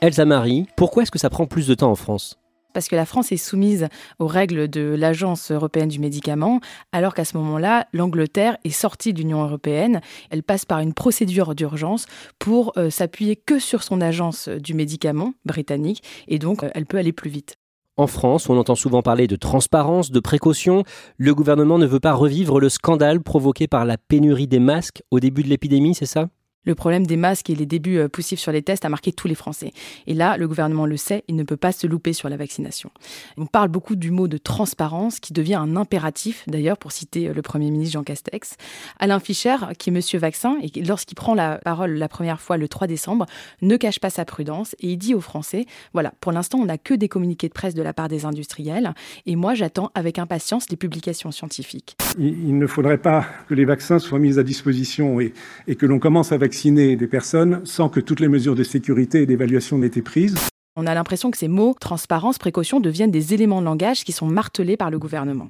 Elsa 0.00 0.24
Marie, 0.24 0.66
pourquoi 0.76 1.04
est-ce 1.04 1.10
que 1.10 1.18
ça 1.18 1.30
prend 1.30 1.46
plus 1.46 1.66
de 1.66 1.74
temps 1.74 1.90
en 1.90 1.94
France? 1.94 2.36
Parce 2.74 2.88
que 2.88 2.96
la 2.96 3.06
France 3.06 3.32
est 3.32 3.38
soumise 3.38 3.88
aux 4.18 4.26
règles 4.26 4.68
de 4.68 4.94
l'Agence 4.98 5.50
européenne 5.50 5.88
du 5.88 5.98
médicament, 5.98 6.60
alors 6.92 7.14
qu'à 7.14 7.24
ce 7.24 7.38
moment-là, 7.38 7.86
l'Angleterre 7.94 8.58
est 8.64 8.70
sortie 8.70 9.14
de 9.14 9.20
l'Union 9.20 9.42
européenne. 9.42 10.02
Elle 10.30 10.42
passe 10.42 10.66
par 10.66 10.80
une 10.80 10.92
procédure 10.92 11.54
d'urgence 11.54 12.04
pour 12.38 12.72
euh, 12.76 12.90
s'appuyer 12.90 13.36
que 13.36 13.58
sur 13.58 13.82
son 13.82 14.02
agence 14.02 14.48
du 14.48 14.74
médicament 14.74 15.32
britannique, 15.46 16.02
et 16.28 16.38
donc 16.38 16.62
euh, 16.62 16.70
elle 16.74 16.84
peut 16.84 16.98
aller 16.98 17.12
plus 17.12 17.30
vite. 17.30 17.56
En 17.96 18.08
France, 18.08 18.48
on 18.48 18.58
entend 18.58 18.74
souvent 18.74 19.02
parler 19.02 19.28
de 19.28 19.36
transparence, 19.36 20.10
de 20.10 20.18
précaution. 20.18 20.82
Le 21.16 21.32
gouvernement 21.32 21.78
ne 21.78 21.86
veut 21.86 22.00
pas 22.00 22.12
revivre 22.12 22.58
le 22.58 22.68
scandale 22.68 23.20
provoqué 23.20 23.68
par 23.68 23.84
la 23.84 23.96
pénurie 23.96 24.48
des 24.48 24.58
masques 24.58 25.02
au 25.12 25.20
début 25.20 25.44
de 25.44 25.48
l'épidémie, 25.48 25.94
c'est 25.94 26.04
ça? 26.04 26.28
Le 26.64 26.74
problème 26.74 27.06
des 27.06 27.16
masques 27.16 27.50
et 27.50 27.54
les 27.54 27.66
débuts 27.66 27.98
euh, 27.98 28.08
poussifs 28.08 28.40
sur 28.40 28.52
les 28.52 28.62
tests 28.62 28.84
a 28.84 28.88
marqué 28.88 29.12
tous 29.12 29.28
les 29.28 29.34
Français. 29.34 29.72
Et 30.06 30.14
là, 30.14 30.36
le 30.36 30.48
gouvernement 30.48 30.86
le 30.86 30.96
sait, 30.96 31.24
il 31.28 31.36
ne 31.36 31.42
peut 31.42 31.56
pas 31.56 31.72
se 31.72 31.86
louper 31.86 32.12
sur 32.12 32.28
la 32.28 32.36
vaccination. 32.36 32.90
On 33.36 33.46
parle 33.46 33.68
beaucoup 33.68 33.96
du 33.96 34.10
mot 34.10 34.28
de 34.28 34.38
transparence 34.38 35.20
qui 35.20 35.32
devient 35.32 35.54
un 35.54 35.76
impératif, 35.76 36.44
d'ailleurs, 36.46 36.78
pour 36.78 36.92
citer 36.92 37.28
euh, 37.28 37.34
le 37.34 37.42
Premier 37.42 37.70
ministre 37.70 37.92
Jean 37.92 38.02
Castex. 38.02 38.56
Alain 38.98 39.20
Fischer, 39.20 39.56
qui 39.78 39.90
est 39.90 39.92
monsieur 39.92 40.18
vaccin, 40.18 40.56
et 40.62 40.82
lorsqu'il 40.82 41.16
prend 41.16 41.34
la 41.34 41.58
parole 41.58 41.94
la 41.94 42.08
première 42.08 42.40
fois 42.40 42.56
le 42.56 42.68
3 42.68 42.86
décembre, 42.86 43.26
ne 43.62 43.76
cache 43.76 44.00
pas 44.00 44.10
sa 44.10 44.24
prudence 44.24 44.74
et 44.80 44.92
il 44.92 44.96
dit 44.96 45.14
aux 45.14 45.20
Français, 45.20 45.66
voilà, 45.92 46.12
pour 46.20 46.32
l'instant, 46.32 46.58
on 46.58 46.66
n'a 46.66 46.78
que 46.78 46.94
des 46.94 47.08
communiqués 47.08 47.48
de 47.48 47.52
presse 47.52 47.74
de 47.74 47.82
la 47.82 47.92
part 47.92 48.08
des 48.08 48.24
industriels, 48.24 48.94
et 49.26 49.36
moi, 49.36 49.54
j'attends 49.54 49.90
avec 49.94 50.18
impatience 50.18 50.70
les 50.70 50.76
publications 50.76 51.30
scientifiques. 51.30 51.96
Il, 52.18 52.56
ne 52.56 52.66
faudrait 52.66 52.98
pas 52.98 53.26
que 53.48 53.54
les 53.54 53.64
vaccins 53.64 53.98
soient 53.98 54.18
mis 54.18 54.38
à 54.38 54.42
disposition 54.42 55.20
et, 55.20 55.34
et 55.66 55.74
que 55.74 55.86
l'on 55.86 55.98
commence 55.98 56.32
à 56.32 56.38
vacciner 56.38 56.53
vacciner 56.54 56.94
des 56.94 57.08
personnes 57.08 57.62
sans 57.64 57.88
que 57.88 57.98
toutes 57.98 58.20
les 58.20 58.28
mesures 58.28 58.54
de 58.54 58.62
sécurité 58.62 59.22
et 59.22 59.26
d'évaluation 59.26 59.76
n'aient 59.76 59.88
été 59.88 60.02
prises. 60.02 60.36
On 60.76 60.86
a 60.86 60.94
l'impression 60.94 61.32
que 61.32 61.36
ces 61.36 61.48
mots, 61.48 61.74
transparence, 61.80 62.38
précaution, 62.38 62.78
deviennent 62.78 63.10
des 63.10 63.34
éléments 63.34 63.60
de 63.60 63.66
langage 63.66 64.04
qui 64.04 64.12
sont 64.12 64.26
martelés 64.26 64.76
par 64.76 64.88
le 64.88 65.00
gouvernement. 65.00 65.48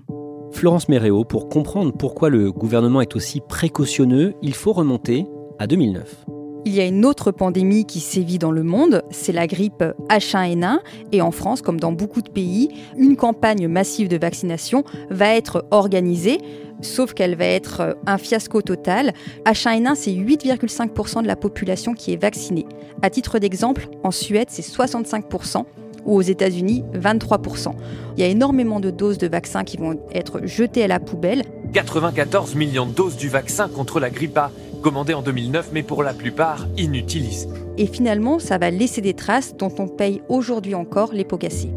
Florence 0.52 0.88
Méréo, 0.88 1.24
pour 1.26 1.50
comprendre 1.50 1.92
pourquoi 1.92 2.30
le 2.30 2.50
gouvernement 2.50 3.02
est 3.02 3.16
aussi 3.16 3.42
précautionneux, 3.46 4.32
il 4.40 4.54
faut 4.54 4.72
remonter 4.72 5.26
à 5.58 5.66
2009. 5.66 6.24
Il 6.66 6.74
y 6.74 6.80
a 6.80 6.86
une 6.86 7.04
autre 7.04 7.30
pandémie 7.30 7.84
qui 7.84 8.00
sévit 8.00 8.38
dans 8.38 8.50
le 8.50 8.62
monde, 8.62 9.02
c'est 9.10 9.32
la 9.32 9.46
grippe 9.46 9.84
H1N1. 10.08 10.78
Et 11.12 11.20
en 11.20 11.30
France, 11.30 11.60
comme 11.60 11.78
dans 11.78 11.92
beaucoup 11.92 12.22
de 12.22 12.30
pays, 12.30 12.70
une 12.96 13.16
campagne 13.16 13.68
massive 13.68 14.08
de 14.08 14.16
vaccination 14.16 14.82
va 15.10 15.34
être 15.34 15.66
organisée 15.70 16.38
sauf 16.80 17.14
qu'elle 17.14 17.36
va 17.36 17.46
être 17.46 17.96
un 18.06 18.18
fiasco 18.18 18.62
total. 18.62 19.12
H1N1, 19.46 19.94
c'est 19.94 20.10
8,5% 20.10 21.22
de 21.22 21.26
la 21.26 21.36
population 21.36 21.94
qui 21.94 22.12
est 22.12 22.16
vaccinée. 22.20 22.66
À 23.02 23.10
titre 23.10 23.38
d'exemple, 23.38 23.88
en 24.02 24.10
Suède, 24.10 24.48
c'est 24.50 24.66
65% 24.66 25.64
ou 26.04 26.16
aux 26.16 26.22
États-Unis 26.22 26.84
23%. 26.94 27.72
Il 28.16 28.20
y 28.20 28.26
a 28.26 28.28
énormément 28.28 28.80
de 28.80 28.90
doses 28.90 29.18
de 29.18 29.26
vaccins 29.26 29.64
qui 29.64 29.76
vont 29.76 29.98
être 30.12 30.40
jetées 30.44 30.84
à 30.84 30.88
la 30.88 31.00
poubelle. 31.00 31.44
94 31.72 32.54
millions 32.54 32.86
de 32.86 32.92
doses 32.92 33.16
du 33.16 33.28
vaccin 33.28 33.68
contre 33.68 34.00
la 34.00 34.10
grippe 34.10 34.36
A, 34.36 34.50
commandées 34.84 35.14
en 35.14 35.22
2009 35.22 35.70
mais 35.72 35.82
pour 35.82 36.04
la 36.04 36.12
plupart 36.12 36.66
inutilisées. 36.76 37.48
Et 37.78 37.86
finalement, 37.86 38.38
ça 38.38 38.58
va 38.58 38.70
laisser 38.70 39.00
des 39.00 39.14
traces 39.14 39.56
dont 39.56 39.72
on 39.78 39.88
paye 39.88 40.22
aujourd'hui 40.28 40.74
encore 40.74 41.12
les 41.12 41.24
pots 41.24 41.38
cassés. 41.38 41.70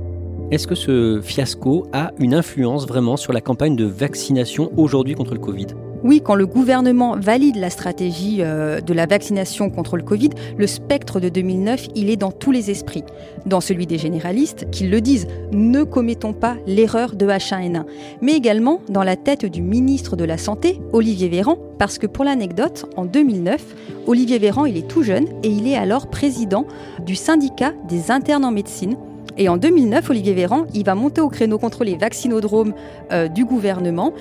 Est-ce 0.51 0.67
que 0.67 0.75
ce 0.75 1.21
fiasco 1.21 1.87
a 1.93 2.11
une 2.19 2.33
influence 2.33 2.85
vraiment 2.85 3.17
sur 3.17 3.33
la 3.33 3.41
campagne 3.41 3.75
de 3.75 3.85
vaccination 3.85 4.71
aujourd'hui 4.77 5.15
contre 5.15 5.33
le 5.33 5.39
Covid? 5.39 5.67
Oui, 6.03 6.21
quand 6.23 6.35
le 6.35 6.45
gouvernement 6.45 7.15
valide 7.17 7.55
la 7.55 7.69
stratégie 7.69 8.37
euh, 8.39 8.81
de 8.81 8.93
la 8.93 9.05
vaccination 9.05 9.69
contre 9.69 9.97
le 9.97 10.03
Covid, 10.03 10.29
le 10.57 10.67
spectre 10.67 11.19
de 11.19 11.29
2009, 11.29 11.87
il 11.95 12.09
est 12.09 12.15
dans 12.15 12.31
tous 12.31 12.51
les 12.51 12.69
esprits. 12.69 13.03
Dans 13.45 13.61
celui 13.61 13.87
des 13.87 13.97
généralistes, 13.97 14.69
qui 14.71 14.87
le 14.87 15.01
disent, 15.01 15.27
ne 15.51 15.83
commettons 15.83 16.33
pas 16.33 16.57
l'erreur 16.67 17.15
de 17.15 17.25
H1N1. 17.25 17.85
Mais 18.21 18.33
également 18.33 18.81
dans 18.89 19.03
la 19.03 19.15
tête 19.15 19.45
du 19.45 19.61
ministre 19.61 20.15
de 20.15 20.23
la 20.23 20.37
Santé, 20.37 20.79
Olivier 20.93 21.29
Véran, 21.29 21.57
parce 21.79 21.97
que 21.97 22.07
pour 22.07 22.25
l'anecdote, 22.25 22.85
en 22.95 23.05
2009, 23.05 23.75
Olivier 24.07 24.39
Véran, 24.39 24.65
il 24.65 24.77
est 24.77 24.87
tout 24.87 25.03
jeune 25.03 25.27
et 25.43 25.49
il 25.49 25.67
est 25.67 25.77
alors 25.77 26.07
président 26.07 26.65
du 27.05 27.15
syndicat 27.15 27.73
des 27.87 28.11
internes 28.11 28.45
en 28.45 28.51
médecine, 28.51 28.97
et 29.37 29.49
en 29.49 29.57
2009, 29.57 30.09
Olivier 30.09 30.33
Véran, 30.33 30.65
il 30.73 30.83
va 30.83 30.95
monter 30.95 31.21
au 31.21 31.29
créneau 31.29 31.59
contre 31.59 31.83
les 31.83 31.95
vaccinodromes 31.95 32.73
euh, 33.11 33.27
du 33.27 33.45
gouvernement. 33.45 34.13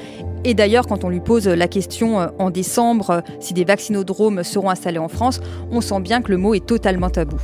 Et 0.44 0.54
d'ailleurs, 0.54 0.87
quand 0.87 1.04
on 1.04 1.08
lui 1.08 1.20
pose 1.20 1.49
la 1.49 1.68
question 1.68 2.20
euh, 2.20 2.28
en 2.38 2.50
décembre 2.50 3.11
euh, 3.11 3.20
si 3.40 3.54
des 3.54 3.64
vaccinodromes 3.64 4.42
seront 4.44 4.70
installés 4.70 4.99
en 4.99 5.08
France, 5.08 5.40
on 5.70 5.80
sent 5.80 6.00
bien 6.00 6.20
que 6.20 6.30
le 6.30 6.37
mot 6.37 6.54
est 6.54 6.66
totalement 6.66 7.11
tabou. 7.11 7.40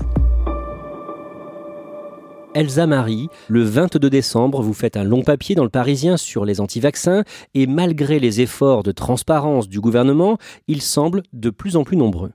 Elsa 2.55 2.87
Marie, 2.87 3.29
le 3.49 3.63
22 3.63 4.11
décembre, 4.11 4.61
vous 4.61 4.75
faites 4.75 4.99
un 4.99 5.05
long 5.05 5.23
papier 5.23 5.55
dans 5.55 5.65
le 5.65 5.71
Parisien 5.71 6.19
sur 6.19 6.45
les 6.45 6.61
anti-vaccins 6.61 7.25
et 7.55 7.67
malgré 7.67 8.19
les 8.19 8.43
efforts 8.43 8.83
de 8.83 8.93
transparence 8.93 9.71
du 9.71 9.81
gouvernement, 9.81 10.37
ils 10.69 10.83
semblent 10.83 11.23
de 11.33 11.49
plus 11.49 11.77
en 11.77 11.85
plus 11.85 11.97
nombreux. 11.97 12.33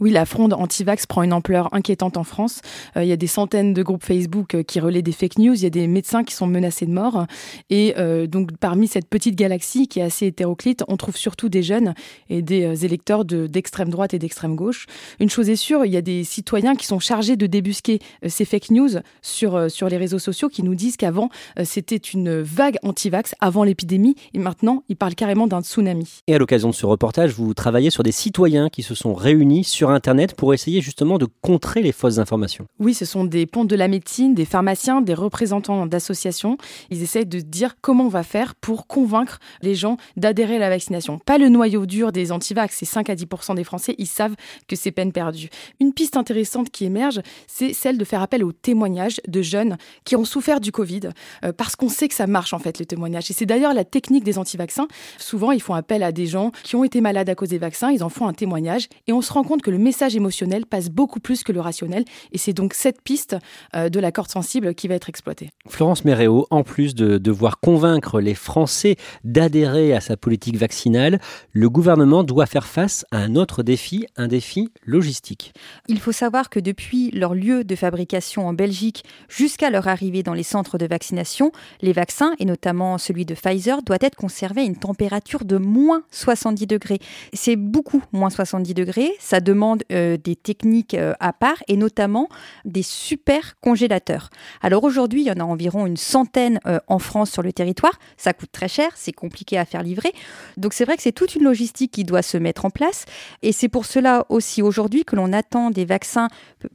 Oui, 0.00 0.10
la 0.10 0.24
fronde 0.24 0.52
anti-vax 0.52 1.06
prend 1.06 1.22
une 1.22 1.32
ampleur 1.32 1.72
inquiétante 1.74 2.16
en 2.16 2.24
France. 2.24 2.60
Euh, 2.96 3.04
il 3.04 3.08
y 3.08 3.12
a 3.12 3.16
des 3.16 3.26
centaines 3.26 3.74
de 3.74 3.82
groupes 3.82 4.04
Facebook 4.04 4.54
euh, 4.54 4.62
qui 4.62 4.80
relaient 4.80 5.02
des 5.02 5.12
fake 5.12 5.38
news. 5.38 5.54
Il 5.54 5.62
y 5.62 5.66
a 5.66 5.70
des 5.70 5.86
médecins 5.86 6.24
qui 6.24 6.34
sont 6.34 6.46
menacés 6.46 6.86
de 6.86 6.92
mort. 6.92 7.26
Et 7.70 7.94
euh, 7.98 8.26
donc, 8.26 8.56
parmi 8.58 8.88
cette 8.88 9.08
petite 9.08 9.36
galaxie 9.36 9.88
qui 9.88 10.00
est 10.00 10.02
assez 10.02 10.26
hétéroclite, 10.26 10.84
on 10.88 10.96
trouve 10.96 11.16
surtout 11.16 11.48
des 11.48 11.62
jeunes 11.62 11.94
et 12.28 12.42
des 12.42 12.84
électeurs 12.84 13.24
d'extrême 13.24 13.88
droite 13.88 14.14
et 14.14 14.18
d'extrême 14.18 14.56
gauche. 14.56 14.86
Une 15.20 15.30
chose 15.30 15.48
est 15.50 15.56
sûre, 15.56 15.84
il 15.84 15.92
y 15.92 15.96
a 15.96 16.02
des 16.02 16.24
citoyens 16.24 16.74
qui 16.74 16.86
sont 16.86 16.98
chargés 16.98 17.36
de 17.36 17.46
débusquer 17.46 18.00
ces 18.26 18.44
fake 18.44 18.70
news 18.70 18.90
sur, 19.22 19.70
sur 19.70 19.88
les 19.88 19.96
réseaux 19.96 20.18
sociaux 20.18 20.48
qui 20.48 20.62
nous 20.62 20.74
disent 20.74 20.96
qu'avant, 20.96 21.30
c'était 21.64 21.96
une 21.96 22.40
vague 22.40 22.76
anti-vax 22.82 23.34
avant 23.40 23.64
l'épidémie. 23.64 24.14
Et 24.34 24.38
maintenant, 24.38 24.82
ils 24.88 24.96
parlent 24.96 25.14
carrément 25.14 25.46
d'un 25.46 25.62
tsunami. 25.62 26.22
Et 26.26 26.34
à 26.34 26.38
l'occasion 26.38 26.70
de 26.70 26.74
ce 26.74 26.86
reportage, 26.86 27.32
vous 27.32 27.54
travaillez 27.54 27.90
sur 27.90 28.02
des 28.02 28.12
citoyens 28.12 28.68
qui 28.68 28.82
se 28.82 28.94
sont 28.94 29.14
réunis 29.14 29.64
sur 29.66 29.90
Internet 29.90 30.34
pour 30.34 30.54
essayer 30.54 30.80
justement 30.80 31.18
de 31.18 31.26
contrer 31.40 31.82
les 31.82 31.92
fausses 31.92 32.18
informations. 32.18 32.66
Oui, 32.78 32.94
ce 32.94 33.04
sont 33.04 33.24
des 33.24 33.46
pontes 33.46 33.68
de 33.68 33.76
la 33.76 33.88
médecine, 33.88 34.34
des 34.34 34.44
pharmaciens, 34.44 35.00
des 35.00 35.14
représentants 35.14 35.86
d'associations. 35.86 36.56
Ils 36.90 37.02
essayent 37.02 37.26
de 37.26 37.40
dire 37.40 37.76
comment 37.80 38.04
on 38.04 38.08
va 38.08 38.22
faire 38.22 38.54
pour 38.54 38.86
convaincre 38.86 39.38
les 39.62 39.74
gens 39.74 39.96
d'adhérer 40.16 40.56
à 40.56 40.60
la 40.60 40.68
vaccination. 40.68 41.18
Pas 41.18 41.38
le 41.38 41.48
noyau 41.48 41.86
dur 41.86 42.12
des 42.12 42.32
antivax, 42.32 42.76
c'est 42.76 42.84
5 42.84 43.10
à 43.10 43.14
10 43.14 43.26
des 43.54 43.64
Français, 43.64 43.94
ils 43.98 44.06
savent 44.06 44.34
que 44.68 44.76
c'est 44.76 44.90
peine 44.90 45.12
perdue. 45.12 45.48
Une 45.80 45.92
piste 45.92 46.16
intéressante 46.16 46.70
qui 46.70 46.84
émerge, 46.84 47.20
c'est 47.46 47.72
celle 47.72 47.98
de 47.98 48.04
faire 48.04 48.22
appel 48.22 48.44
aux 48.44 48.52
témoignages 48.52 49.20
de 49.26 49.42
jeunes 49.42 49.76
qui 50.04 50.16
ont 50.16 50.24
souffert 50.24 50.60
du 50.60 50.72
Covid, 50.72 51.10
euh, 51.44 51.52
parce 51.52 51.76
qu'on 51.76 51.88
sait 51.88 52.08
que 52.08 52.14
ça 52.14 52.26
marche 52.26 52.52
en 52.52 52.58
fait, 52.58 52.78
le 52.78 52.86
témoignage. 52.86 53.30
Et 53.30 53.34
c'est 53.34 53.46
d'ailleurs 53.46 53.74
la 53.74 53.84
technique 53.84 54.24
des 54.24 54.38
antivaccins. 54.38 54.88
Souvent, 55.18 55.52
ils 55.52 55.62
font 55.62 55.74
appel 55.74 56.02
à 56.02 56.12
des 56.12 56.26
gens 56.26 56.52
qui 56.62 56.76
ont 56.76 56.84
été 56.84 57.00
malades 57.00 57.28
à 57.28 57.34
cause 57.34 57.48
des 57.48 57.58
vaccins, 57.58 57.90
ils 57.90 58.02
en 58.02 58.08
font 58.08 58.26
un 58.26 58.32
témoignage, 58.32 58.88
et 59.06 59.12
on 59.12 59.22
se 59.22 59.32
rend 59.32 59.44
compte 59.44 59.55
que 59.62 59.70
le 59.70 59.78
message 59.78 60.16
émotionnel 60.16 60.66
passe 60.66 60.88
beaucoup 60.88 61.20
plus 61.20 61.42
que 61.42 61.52
le 61.52 61.60
rationnel. 61.60 62.04
Et 62.32 62.38
c'est 62.38 62.52
donc 62.52 62.74
cette 62.74 63.02
piste 63.02 63.36
euh, 63.74 63.88
de 63.88 64.00
la 64.00 64.12
corde 64.12 64.30
sensible 64.30 64.74
qui 64.74 64.88
va 64.88 64.94
être 64.94 65.08
exploitée. 65.08 65.50
Florence 65.68 66.04
Méréo, 66.04 66.46
en 66.50 66.62
plus 66.62 66.94
de 66.94 67.18
devoir 67.18 67.60
convaincre 67.60 68.20
les 68.20 68.34
Français 68.34 68.96
d'adhérer 69.24 69.94
à 69.94 70.00
sa 70.00 70.16
politique 70.16 70.56
vaccinale, 70.56 71.20
le 71.52 71.70
gouvernement 71.70 72.24
doit 72.24 72.46
faire 72.46 72.66
face 72.66 73.04
à 73.10 73.18
un 73.18 73.36
autre 73.36 73.62
défi, 73.62 74.06
un 74.16 74.28
défi 74.28 74.70
logistique. 74.84 75.52
Il 75.88 76.00
faut 76.00 76.12
savoir 76.12 76.50
que 76.50 76.60
depuis 76.60 77.10
leur 77.10 77.34
lieu 77.34 77.64
de 77.64 77.76
fabrication 77.76 78.46
en 78.46 78.52
Belgique 78.52 79.04
jusqu'à 79.28 79.70
leur 79.70 79.88
arrivée 79.88 80.22
dans 80.22 80.34
les 80.34 80.42
centres 80.42 80.78
de 80.78 80.86
vaccination, 80.86 81.52
les 81.80 81.92
vaccins, 81.92 82.34
et 82.38 82.44
notamment 82.44 82.98
celui 82.98 83.24
de 83.24 83.34
Pfizer, 83.34 83.82
doivent 83.82 83.98
être 84.02 84.16
conservés 84.16 84.62
à 84.62 84.64
une 84.64 84.76
température 84.76 85.44
de 85.44 85.56
moins 85.56 86.02
70 86.10 86.66
degrés. 86.66 86.98
C'est 87.32 87.56
beaucoup 87.56 88.02
moins 88.12 88.30
70 88.30 88.74
degrés. 88.74 89.12
Ça 89.18 89.40
demande 89.46 89.84
euh, 89.92 90.16
des 90.16 90.36
techniques 90.36 90.94
euh, 90.94 91.14
à 91.20 91.32
part 91.32 91.62
et 91.68 91.76
notamment 91.76 92.28
des 92.64 92.82
super 92.82 93.58
congélateurs. 93.60 94.28
Alors 94.60 94.84
aujourd'hui, 94.84 95.22
il 95.22 95.26
y 95.26 95.30
en 95.30 95.40
a 95.40 95.44
environ 95.44 95.86
une 95.86 95.96
centaine 95.96 96.58
euh, 96.66 96.78
en 96.88 96.98
France 96.98 97.30
sur 97.30 97.42
le 97.42 97.52
territoire. 97.52 97.98
Ça 98.16 98.32
coûte 98.34 98.50
très 98.52 98.68
cher, 98.68 98.90
c'est 98.96 99.12
compliqué 99.12 99.56
à 99.56 99.64
faire 99.64 99.82
livrer. 99.82 100.12
Donc 100.56 100.72
c'est 100.72 100.84
vrai 100.84 100.96
que 100.96 101.02
c'est 101.02 101.12
toute 101.12 101.36
une 101.36 101.44
logistique 101.44 101.92
qui 101.92 102.04
doit 102.04 102.22
se 102.22 102.36
mettre 102.36 102.64
en 102.64 102.70
place. 102.70 103.04
Et 103.42 103.52
c'est 103.52 103.68
pour 103.68 103.86
cela 103.86 104.26
aussi 104.28 104.62
aujourd'hui 104.62 105.04
que 105.04 105.14
l'on 105.14 105.32
attend 105.32 105.70
des 105.70 105.84
vaccins 105.84 106.28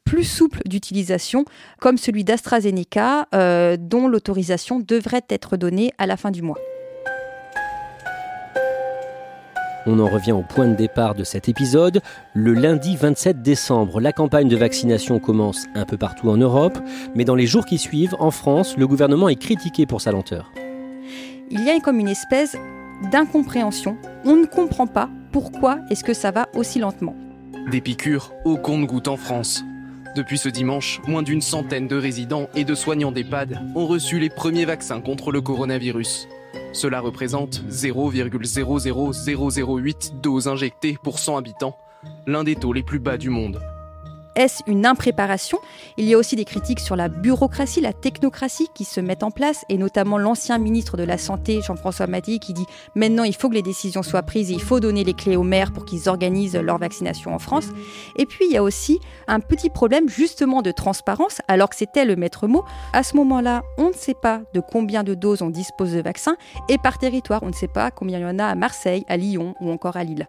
plus 0.06 0.24
souples 0.24 0.62
d'utilisation, 0.66 1.44
comme 1.80 1.98
celui 1.98 2.24
d'AstraZeneca, 2.24 3.28
dont 3.78 4.08
l'autorisation 4.08 4.80
devrait 4.80 5.26
être 5.30 5.58
donnée 5.58 5.92
à 5.98 6.06
la 6.06 6.16
fin 6.16 6.32
du 6.32 6.42
mois. 6.42 6.58
On 9.88 9.98
en 9.98 10.08
revient 10.08 10.32
au 10.32 10.44
point 10.44 10.68
de 10.68 10.76
départ 10.76 11.16
de 11.16 11.24
cet 11.24 11.50
épisode. 11.50 12.02
Le 12.36 12.54
lundi 12.54 12.96
27 12.96 13.42
décembre, 13.42 14.00
la 14.00 14.12
campagne 14.12 14.48
de 14.48 14.56
vaccination 14.56 15.20
commence 15.20 15.66
un 15.74 15.86
peu 15.86 15.98
partout 15.98 16.30
en 16.30 16.38
Europe, 16.38 16.78
mais 17.16 17.26
dans 17.26 17.34
les 17.34 17.48
jours 17.48 17.66
qui 17.66 17.80
suivent, 17.80 18.16
en 18.20 18.30
France, 18.30 18.78
le 18.78 18.88
gouvernement 18.88 19.28
est 19.28 19.42
critiqué 19.42 19.88
pour 19.88 20.00
sa 20.00 20.12
lenteur. 20.12 20.52
Il 21.50 21.66
y 21.66 21.70
a 21.72 21.80
comme 21.80 22.00
une 22.00 22.08
espèce 22.08 22.56
d'incompréhension. 23.12 23.98
On 24.24 24.36
ne 24.36 24.46
comprend 24.46 24.86
pas 24.86 25.10
pourquoi 25.32 25.80
est-ce 25.90 26.04
que 26.04 26.14
ça 26.14 26.30
va 26.30 26.48
aussi 26.54 26.78
lentement. 26.78 27.16
Des 27.72 27.82
piqûres 27.82 28.34
au 28.46 28.58
compte-gouttes 28.58 29.08
en 29.08 29.18
France. 29.18 29.64
Depuis 30.16 30.38
ce 30.38 30.50
dimanche, 30.50 31.02
moins 31.08 31.24
d'une 31.24 31.42
centaine 31.42 31.88
de 31.88 31.96
résidents 31.96 32.50
et 32.54 32.66
de 32.66 32.76
soignants 32.76 33.12
d'EHPAD 33.12 33.60
ont 33.76 33.88
reçu 33.88 34.20
les 34.20 34.30
premiers 34.30 34.66
vaccins 34.66 35.02
contre 35.02 35.32
le 35.32 35.42
coronavirus. 35.42 36.28
Cela 36.74 37.02
représente 37.02 37.62
0,00008 37.70 40.22
doses 40.22 40.48
injectées 40.48 40.98
pour 41.04 41.20
100 41.20 41.38
habitants, 41.38 41.78
l'un 42.26 42.44
des 42.44 42.56
taux 42.56 42.74
les 42.74 42.84
plus 42.84 43.00
bas 43.00 43.18
du 43.18 43.30
monde. 43.30 43.62
Est-ce 44.36 44.64
une 44.68 44.86
impréparation? 44.86 45.60
Il 45.98 46.06
y 46.06 46.14
a 46.14 46.18
aussi 46.18 46.36
des 46.36 46.46
critiques 46.46 46.80
sur 46.80 46.96
la 46.96 47.10
bureaucratie, 47.10 47.82
la 47.82 47.94
technocratie 47.94 48.70
qui 48.74 48.86
se 48.86 49.02
mettent 49.02 49.24
en 49.24 49.32
place, 49.32 49.66
et 49.70 49.78
notamment 49.78 50.18
l'ancien 50.18 50.58
ministre 50.58 50.96
de 50.98 51.04
la 51.04 51.18
Santé, 51.18 51.62
Jean-François 51.62 52.08
Mattei, 52.08 52.40
qui 52.40 52.54
dit 52.54 52.66
maintenant 52.96 53.24
il 53.24 53.36
faut 53.36 53.50
que 53.50 53.56
les 53.56 53.62
décisions 53.62 54.04
soient 54.04 54.24
prises 54.24 54.50
il 54.50 54.62
faut 54.62 54.80
donner 54.80 55.04
les 55.04 55.14
clés 55.14 55.36
aux 55.36 55.44
maires 55.44 55.72
pour 55.72 55.86
qu'ils 55.86 56.10
organisent 56.10 56.56
leur 56.56 56.78
vaccination 56.78 57.34
en 57.34 57.40
France. 57.40 57.68
Et 58.18 58.26
puis 58.26 58.46
il 58.46 58.54
y 58.54 58.58
a 58.58 58.64
aussi 58.64 59.00
un 59.28 59.40
petit 59.40 59.70
problème 59.70 60.10
justement 60.10 60.62
de 60.62 60.72
transparence, 60.72 61.42
alors 61.48 61.70
que 61.70 61.76
c'était 61.76 62.06
le 62.06 62.16
maître 62.16 62.48
mot. 62.48 62.64
À 62.94 63.04
ce 63.04 63.16
moment-là, 63.18 63.64
on 63.78 63.90
ne 63.90 63.94
sait 63.94 64.14
pas 64.14 64.42
de 64.54 64.62
combien 64.62 65.04
de 65.04 65.14
doses 65.14 65.42
on 65.42 65.50
dispose 65.50 65.94
de 65.94 66.02
vaccins, 66.02 66.36
et 66.70 66.78
par 66.78 66.98
territoire, 66.98 67.44
on 67.44 67.48
ne 67.48 67.54
sait 67.54 67.68
pas 67.68 67.92
combien 67.92 68.20
il 68.20 68.22
y 68.22 68.26
en 68.26 68.40
a 68.40 68.46
à 68.46 68.56
Marseille, 68.56 69.06
à 69.08 69.18
Lyon 69.18 69.56
ou 69.60 69.72
encore 69.72 69.98
à 69.98 70.04
Lille. 70.04 70.28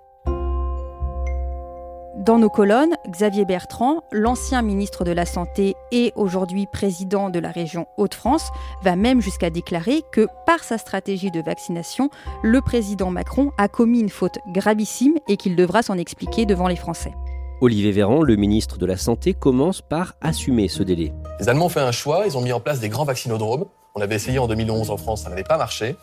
Dans 2.23 2.38
nos 2.38 2.50
colonnes, 2.50 2.95
Xavier 3.09 3.45
Bertrand, 3.45 4.05
l'ancien 4.12 4.62
ministre 4.62 5.02
de 5.02 5.11
la 5.11 5.26
Santé 5.26 5.75
et 5.91 6.12
aujourd'hui 6.14 6.69
président 6.73 7.31
de 7.31 7.41
la 7.41 7.50
région 7.50 7.88
Hauts-de-France, 7.97 8.50
va 8.85 8.95
même 8.95 9.21
jusqu'à 9.21 9.50
déclarer 9.50 10.02
que 10.12 10.29
par 10.47 10.62
sa 10.62 10.79
stratégie 10.79 11.33
de 11.33 11.43
vaccination, 11.43 12.11
le 12.45 12.61
président 12.61 13.11
Macron 13.11 13.50
a 13.59 13.67
commis 13.67 13.99
une 13.99 14.09
faute 14.09 14.38
gravissime 14.52 15.17
et 15.26 15.37
qu'il 15.37 15.57
devra 15.57 15.83
s'en 15.83 15.99
expliquer 15.99 16.47
devant 16.47 16.69
les 16.69 16.76
Français. 16.76 17.12
Olivier 17.61 17.91
Véran, 17.91 18.23
le 18.23 18.37
ministre 18.37 18.79
de 18.79 18.87
la 18.87 18.97
Santé, 18.97 19.35
commence 19.35 19.83
par 19.83 20.14
assumer 20.21 20.69
ce 20.69 20.85
délai. 20.85 21.12
Les 21.41 21.49
Allemands 21.49 21.67
ont 21.67 21.71
fait 21.71 21.81
un 21.81 21.91
choix, 21.91 22.23
ils 22.25 22.38
ont 22.38 22.43
mis 22.43 22.52
en 22.52 22.61
place 22.61 22.79
des 22.79 22.88
grands 22.88 23.05
vaccinodromes 23.05 23.64
On 23.95 24.01
avait 24.01 24.15
essayé 24.15 24.39
en 24.39 24.47
2011 24.47 24.91
en 24.91 24.97
France, 24.97 25.25
ça 25.25 25.29
n'avait 25.29 25.43
pas 25.45 25.59
marché. 25.59 25.97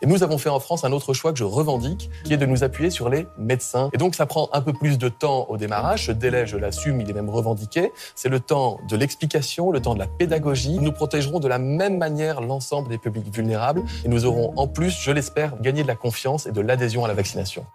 Et 0.00 0.06
nous 0.06 0.22
avons 0.22 0.38
fait 0.38 0.48
en 0.48 0.60
France 0.60 0.84
un 0.84 0.92
autre 0.92 1.12
choix 1.12 1.32
que 1.32 1.38
je 1.38 1.44
revendique, 1.44 2.08
qui 2.24 2.32
est 2.32 2.36
de 2.36 2.46
nous 2.46 2.62
appuyer 2.62 2.90
sur 2.90 3.08
les 3.08 3.26
médecins. 3.36 3.90
Et 3.92 3.98
donc 3.98 4.14
ça 4.14 4.26
prend 4.26 4.48
un 4.52 4.60
peu 4.60 4.72
plus 4.72 4.96
de 4.96 5.08
temps 5.08 5.46
au 5.48 5.56
démarrage. 5.56 6.06
Ce 6.06 6.12
délai, 6.12 6.46
je 6.46 6.56
l'assume, 6.56 7.00
il 7.00 7.10
est 7.10 7.12
même 7.12 7.30
revendiqué. 7.30 7.90
C'est 8.14 8.28
le 8.28 8.38
temps 8.38 8.78
de 8.88 8.96
l'explication, 8.96 9.72
le 9.72 9.80
temps 9.80 9.94
de 9.94 9.98
la 9.98 10.06
pédagogie. 10.06 10.78
Nous 10.78 10.92
protégerons 10.92 11.40
de 11.40 11.48
la 11.48 11.58
même 11.58 11.98
manière 11.98 12.40
l'ensemble 12.40 12.88
des 12.88 12.98
publics 12.98 13.34
vulnérables. 13.34 13.82
Et 14.04 14.08
nous 14.08 14.24
aurons 14.24 14.52
en 14.56 14.68
plus, 14.68 14.96
je 15.00 15.10
l'espère, 15.10 15.60
gagné 15.60 15.82
de 15.82 15.88
la 15.88 15.96
confiance 15.96 16.46
et 16.46 16.52
de 16.52 16.60
l'adhésion 16.60 17.04
à 17.04 17.08
la 17.08 17.14
vaccination. 17.14 17.66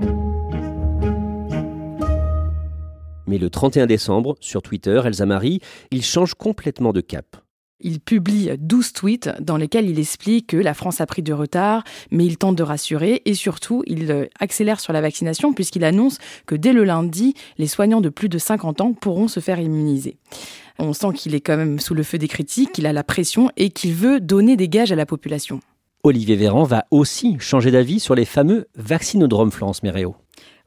Mais 3.28 3.38
le 3.38 3.50
31 3.50 3.86
décembre, 3.86 4.38
sur 4.40 4.62
Twitter, 4.62 5.02
Elsa 5.04 5.26
Marie, 5.26 5.60
il 5.92 6.04
change 6.04 6.34
complètement 6.34 6.94
de 6.94 7.02
cap. 7.02 7.36
Il 7.80 8.00
publie 8.00 8.50
12 8.58 8.94
tweets 8.94 9.30
dans 9.40 9.56
lesquels 9.56 9.88
il 9.88 10.00
explique 10.00 10.48
que 10.48 10.58
la 10.58 10.74
France 10.74 11.00
a 11.00 11.06
pris 11.06 11.22
du 11.22 11.32
retard, 11.32 11.84
mais 12.10 12.26
il 12.26 12.38
tente 12.38 12.56
de 12.56 12.64
rassurer 12.64 13.22
et 13.26 13.36
surtout 13.36 13.84
il 13.86 14.12
euh, 14.12 14.26
accélère 14.40 14.80
sur 14.80 14.94
la 14.94 15.02
vaccination 15.02 15.54
puisqu'il 15.54 15.84
annonce 15.84 16.18
que 16.48 16.56
dès 16.56 16.74
le 16.74 16.84
lundi, 16.84 17.36
les 17.60 17.68
soignants 17.68 18.02
de 18.02 18.10
plus 18.10 18.30
de 18.30 18.40
50 18.40 18.82
ans 18.82 18.94
pourront 18.94 19.28
se 19.28 19.40
faire 19.40 19.60
immuniser. 19.60 20.18
On 20.80 20.94
sent 20.94 21.14
qu'il 21.16 21.36
est 21.36 21.42
quand 21.42 21.58
même 21.58 21.80
sous 21.80 21.94
le 21.94 22.02
feu 22.02 22.18
des 22.18 22.28
critiques, 22.28 22.72
qu'il 22.72 22.88
a 22.88 22.94
la 22.94 23.04
pression 23.04 23.52
et 23.58 23.70
qu'il 23.70 23.94
veut 23.94 24.20
donner 24.20 24.56
des 24.56 24.70
gages 24.70 24.92
à 24.92 24.96
la 24.96 25.06
population. 25.06 25.60
Olivier 26.04 26.36
Véran 26.36 26.64
va 26.64 26.86
aussi 26.90 27.38
changer 27.40 27.70
d'avis 27.70 28.00
sur 28.00 28.16
les 28.16 28.26
fameux 28.26 28.68
vaccinodromes 28.76 29.52
Florence 29.52 29.84
Méréo. 29.84 30.16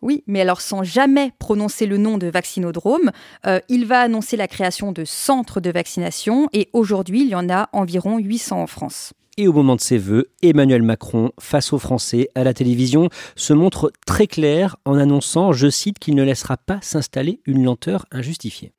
Oui, 0.03 0.25
mais 0.27 0.41
alors 0.41 0.61
sans 0.61 0.83
jamais 0.83 1.33
prononcer 1.39 1.87
le 1.87 1.99
nom 1.99 2.17
de 2.17 2.27
vaccinodrome, 2.27 3.11
euh, 3.47 3.61
il 3.69 3.87
va 3.87 4.01
annoncer 4.01 4.37
la 4.37 4.49
création 4.49 4.93
de 4.93 5.05
centres 5.05 5.61
de 5.61 5.71
vaccination 5.71 6.49
et 6.53 6.71
aujourd'hui, 6.73 7.23
il 7.23 7.29
y 7.29 7.35
en 7.35 7.51
a 7.51 7.69
environ 7.73 8.19
800 8.19 8.63
en 8.63 8.67
France. 8.67 9.13
Et 9.37 9.47
au 9.47 9.53
moment 9.53 9.77
de 9.77 9.81
ses 9.81 9.99
vœux, 9.99 10.31
Emmanuel 10.43 10.83
Macron, 10.83 11.31
face 11.39 11.73
aux 11.73 11.79
Français 11.79 12.29
à 12.35 12.45
la 12.45 12.53
télévision, 12.53 13.09
se 13.37 13.53
montre 13.53 13.93
très 14.07 14.27
clair 14.27 14.77
en 14.85 14.99
annonçant, 14.99 15.53
je 15.53 15.69
cite, 15.71 15.99
qu'il 15.99 16.15
ne 16.15 16.23
laissera 16.23 16.57
pas 16.57 16.79
s'installer 16.83 17.41
une 17.47 17.65
lenteur 17.65 18.07
injustifiée. 18.11 18.73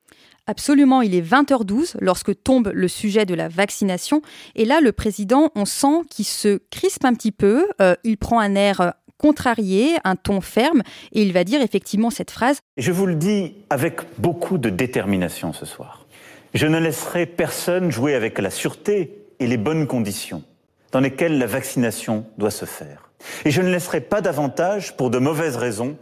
Absolument, 0.46 1.02
il 1.02 1.14
est 1.14 1.22
20h12 1.22 1.94
lorsque 2.00 2.42
tombe 2.42 2.70
le 2.74 2.88
sujet 2.88 3.24
de 3.26 3.34
la 3.34 3.48
vaccination. 3.48 4.22
Et 4.56 4.64
là, 4.64 4.80
le 4.80 4.90
président, 4.90 5.50
on 5.54 5.64
sent 5.64 6.02
qu'il 6.10 6.24
se 6.24 6.58
crispe 6.70 7.04
un 7.04 7.14
petit 7.14 7.30
peu. 7.30 7.68
Euh, 7.80 7.94
il 8.02 8.18
prend 8.18 8.40
un 8.40 8.56
air 8.56 8.94
contrarié, 9.22 9.96
un 10.04 10.16
ton 10.16 10.40
ferme, 10.40 10.82
et 11.12 11.22
il 11.22 11.32
va 11.32 11.44
dire 11.44 11.62
effectivement 11.62 12.10
cette 12.10 12.30
phrase. 12.30 12.58
Je 12.76 12.92
vous 12.92 13.06
le 13.06 13.14
dis 13.14 13.54
avec 13.70 14.00
beaucoup 14.18 14.58
de 14.58 14.68
détermination 14.68 15.52
ce 15.52 15.64
soir. 15.64 16.06
Je 16.54 16.66
ne 16.66 16.78
laisserai 16.78 17.24
personne 17.24 17.90
jouer 17.90 18.14
avec 18.14 18.38
la 18.38 18.50
sûreté 18.50 19.16
et 19.38 19.46
les 19.46 19.56
bonnes 19.56 19.86
conditions 19.86 20.42
dans 20.90 21.00
lesquelles 21.00 21.38
la 21.38 21.46
vaccination 21.46 22.26
doit 22.36 22.50
se 22.50 22.66
faire. 22.66 23.10
Et 23.44 23.50
je 23.50 23.62
ne 23.62 23.70
laisserai 23.70 24.00
pas 24.00 24.20
davantage, 24.20 24.96
pour 24.96 25.08
de 25.08 25.18
mauvaises 25.18 25.56
raisons, 25.56 25.96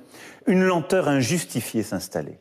une 0.46 0.64
lenteur 0.64 1.06
injustifiée 1.06 1.82
s'installer. 1.82 2.40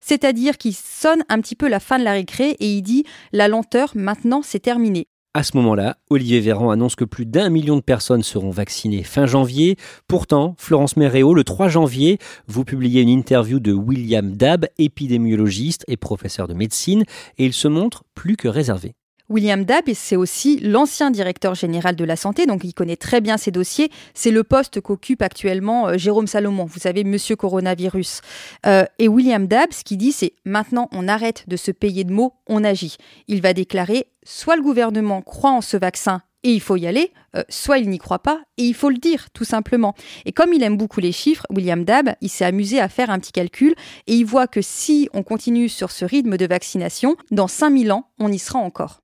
C'est-à-dire 0.00 0.56
qu'il 0.56 0.74
sonne 0.74 1.22
un 1.28 1.40
petit 1.40 1.56
peu 1.56 1.68
la 1.68 1.80
fin 1.80 1.98
de 1.98 2.04
la 2.04 2.12
récré 2.12 2.56
et 2.58 2.72
il 2.72 2.82
dit 2.82 3.04
la 3.32 3.48
lenteur 3.48 3.90
maintenant 3.94 4.40
c'est 4.42 4.60
terminé. 4.60 5.08
À 5.32 5.44
ce 5.44 5.56
moment-là, 5.58 5.96
Olivier 6.08 6.40
Véran 6.40 6.72
annonce 6.72 6.96
que 6.96 7.04
plus 7.04 7.24
d'un 7.24 7.50
million 7.50 7.76
de 7.76 7.82
personnes 7.82 8.24
seront 8.24 8.50
vaccinées 8.50 9.04
fin 9.04 9.26
janvier. 9.26 9.76
Pourtant, 10.08 10.56
Florence 10.58 10.96
Méréo, 10.96 11.34
le 11.34 11.44
3 11.44 11.68
janvier, 11.68 12.18
vous 12.48 12.64
publiez 12.64 13.02
une 13.02 13.08
interview 13.08 13.60
de 13.60 13.72
William 13.72 14.32
Dab, 14.36 14.66
épidémiologiste 14.78 15.84
et 15.86 15.96
professeur 15.96 16.48
de 16.48 16.54
médecine, 16.54 17.04
et 17.38 17.46
il 17.46 17.52
se 17.52 17.68
montre 17.68 18.02
plus 18.16 18.36
que 18.36 18.48
réservé. 18.48 18.96
William 19.30 19.64
Dab, 19.64 19.84
c'est 19.94 20.16
aussi 20.16 20.58
l'ancien 20.58 21.12
directeur 21.12 21.54
général 21.54 21.94
de 21.94 22.04
la 22.04 22.16
santé, 22.16 22.46
donc 22.46 22.64
il 22.64 22.74
connaît 22.74 22.96
très 22.96 23.20
bien 23.20 23.36
ces 23.36 23.52
dossiers. 23.52 23.88
C'est 24.12 24.32
le 24.32 24.42
poste 24.42 24.80
qu'occupe 24.80 25.22
actuellement 25.22 25.86
euh, 25.86 25.96
Jérôme 25.96 26.26
Salomon, 26.26 26.64
vous 26.64 26.80
savez, 26.80 27.04
monsieur 27.04 27.36
coronavirus. 27.36 28.22
Euh, 28.66 28.84
et 28.98 29.06
William 29.06 29.46
Dab, 29.46 29.72
ce 29.72 29.84
qu'il 29.84 29.98
dit, 29.98 30.10
c'est 30.10 30.32
maintenant 30.44 30.88
on 30.90 31.06
arrête 31.06 31.44
de 31.46 31.56
se 31.56 31.70
payer 31.70 32.02
de 32.02 32.12
mots, 32.12 32.34
on 32.48 32.64
agit. 32.64 32.96
Il 33.28 33.40
va 33.40 33.52
déclarer 33.54 34.08
soit 34.24 34.56
le 34.56 34.62
gouvernement 34.62 35.22
croit 35.22 35.52
en 35.52 35.60
ce 35.60 35.76
vaccin 35.76 36.22
et 36.42 36.52
il 36.52 36.60
faut 36.60 36.76
y 36.76 36.86
aller, 36.86 37.12
euh, 37.36 37.42
soit 37.48 37.78
il 37.78 37.88
n'y 37.88 37.98
croit 37.98 38.20
pas 38.20 38.40
et 38.56 38.64
il 38.64 38.74
faut 38.74 38.90
le 38.90 38.96
dire 38.96 39.30
tout 39.30 39.44
simplement. 39.44 39.94
Et 40.24 40.32
comme 40.32 40.52
il 40.52 40.62
aime 40.62 40.76
beaucoup 40.76 41.00
les 41.00 41.12
chiffres, 41.12 41.46
William 41.50 41.84
Dab, 41.84 42.14
il 42.20 42.28
s'est 42.28 42.44
amusé 42.44 42.80
à 42.80 42.88
faire 42.88 43.10
un 43.10 43.18
petit 43.18 43.32
calcul 43.32 43.74
et 44.06 44.14
il 44.14 44.24
voit 44.24 44.46
que 44.46 44.62
si 44.62 45.08
on 45.12 45.22
continue 45.22 45.68
sur 45.68 45.90
ce 45.90 46.04
rythme 46.04 46.36
de 46.36 46.46
vaccination, 46.46 47.16
dans 47.30 47.48
5000 47.48 47.92
ans, 47.92 48.08
on 48.18 48.32
y 48.32 48.38
sera 48.38 48.58
encore. 48.58 49.00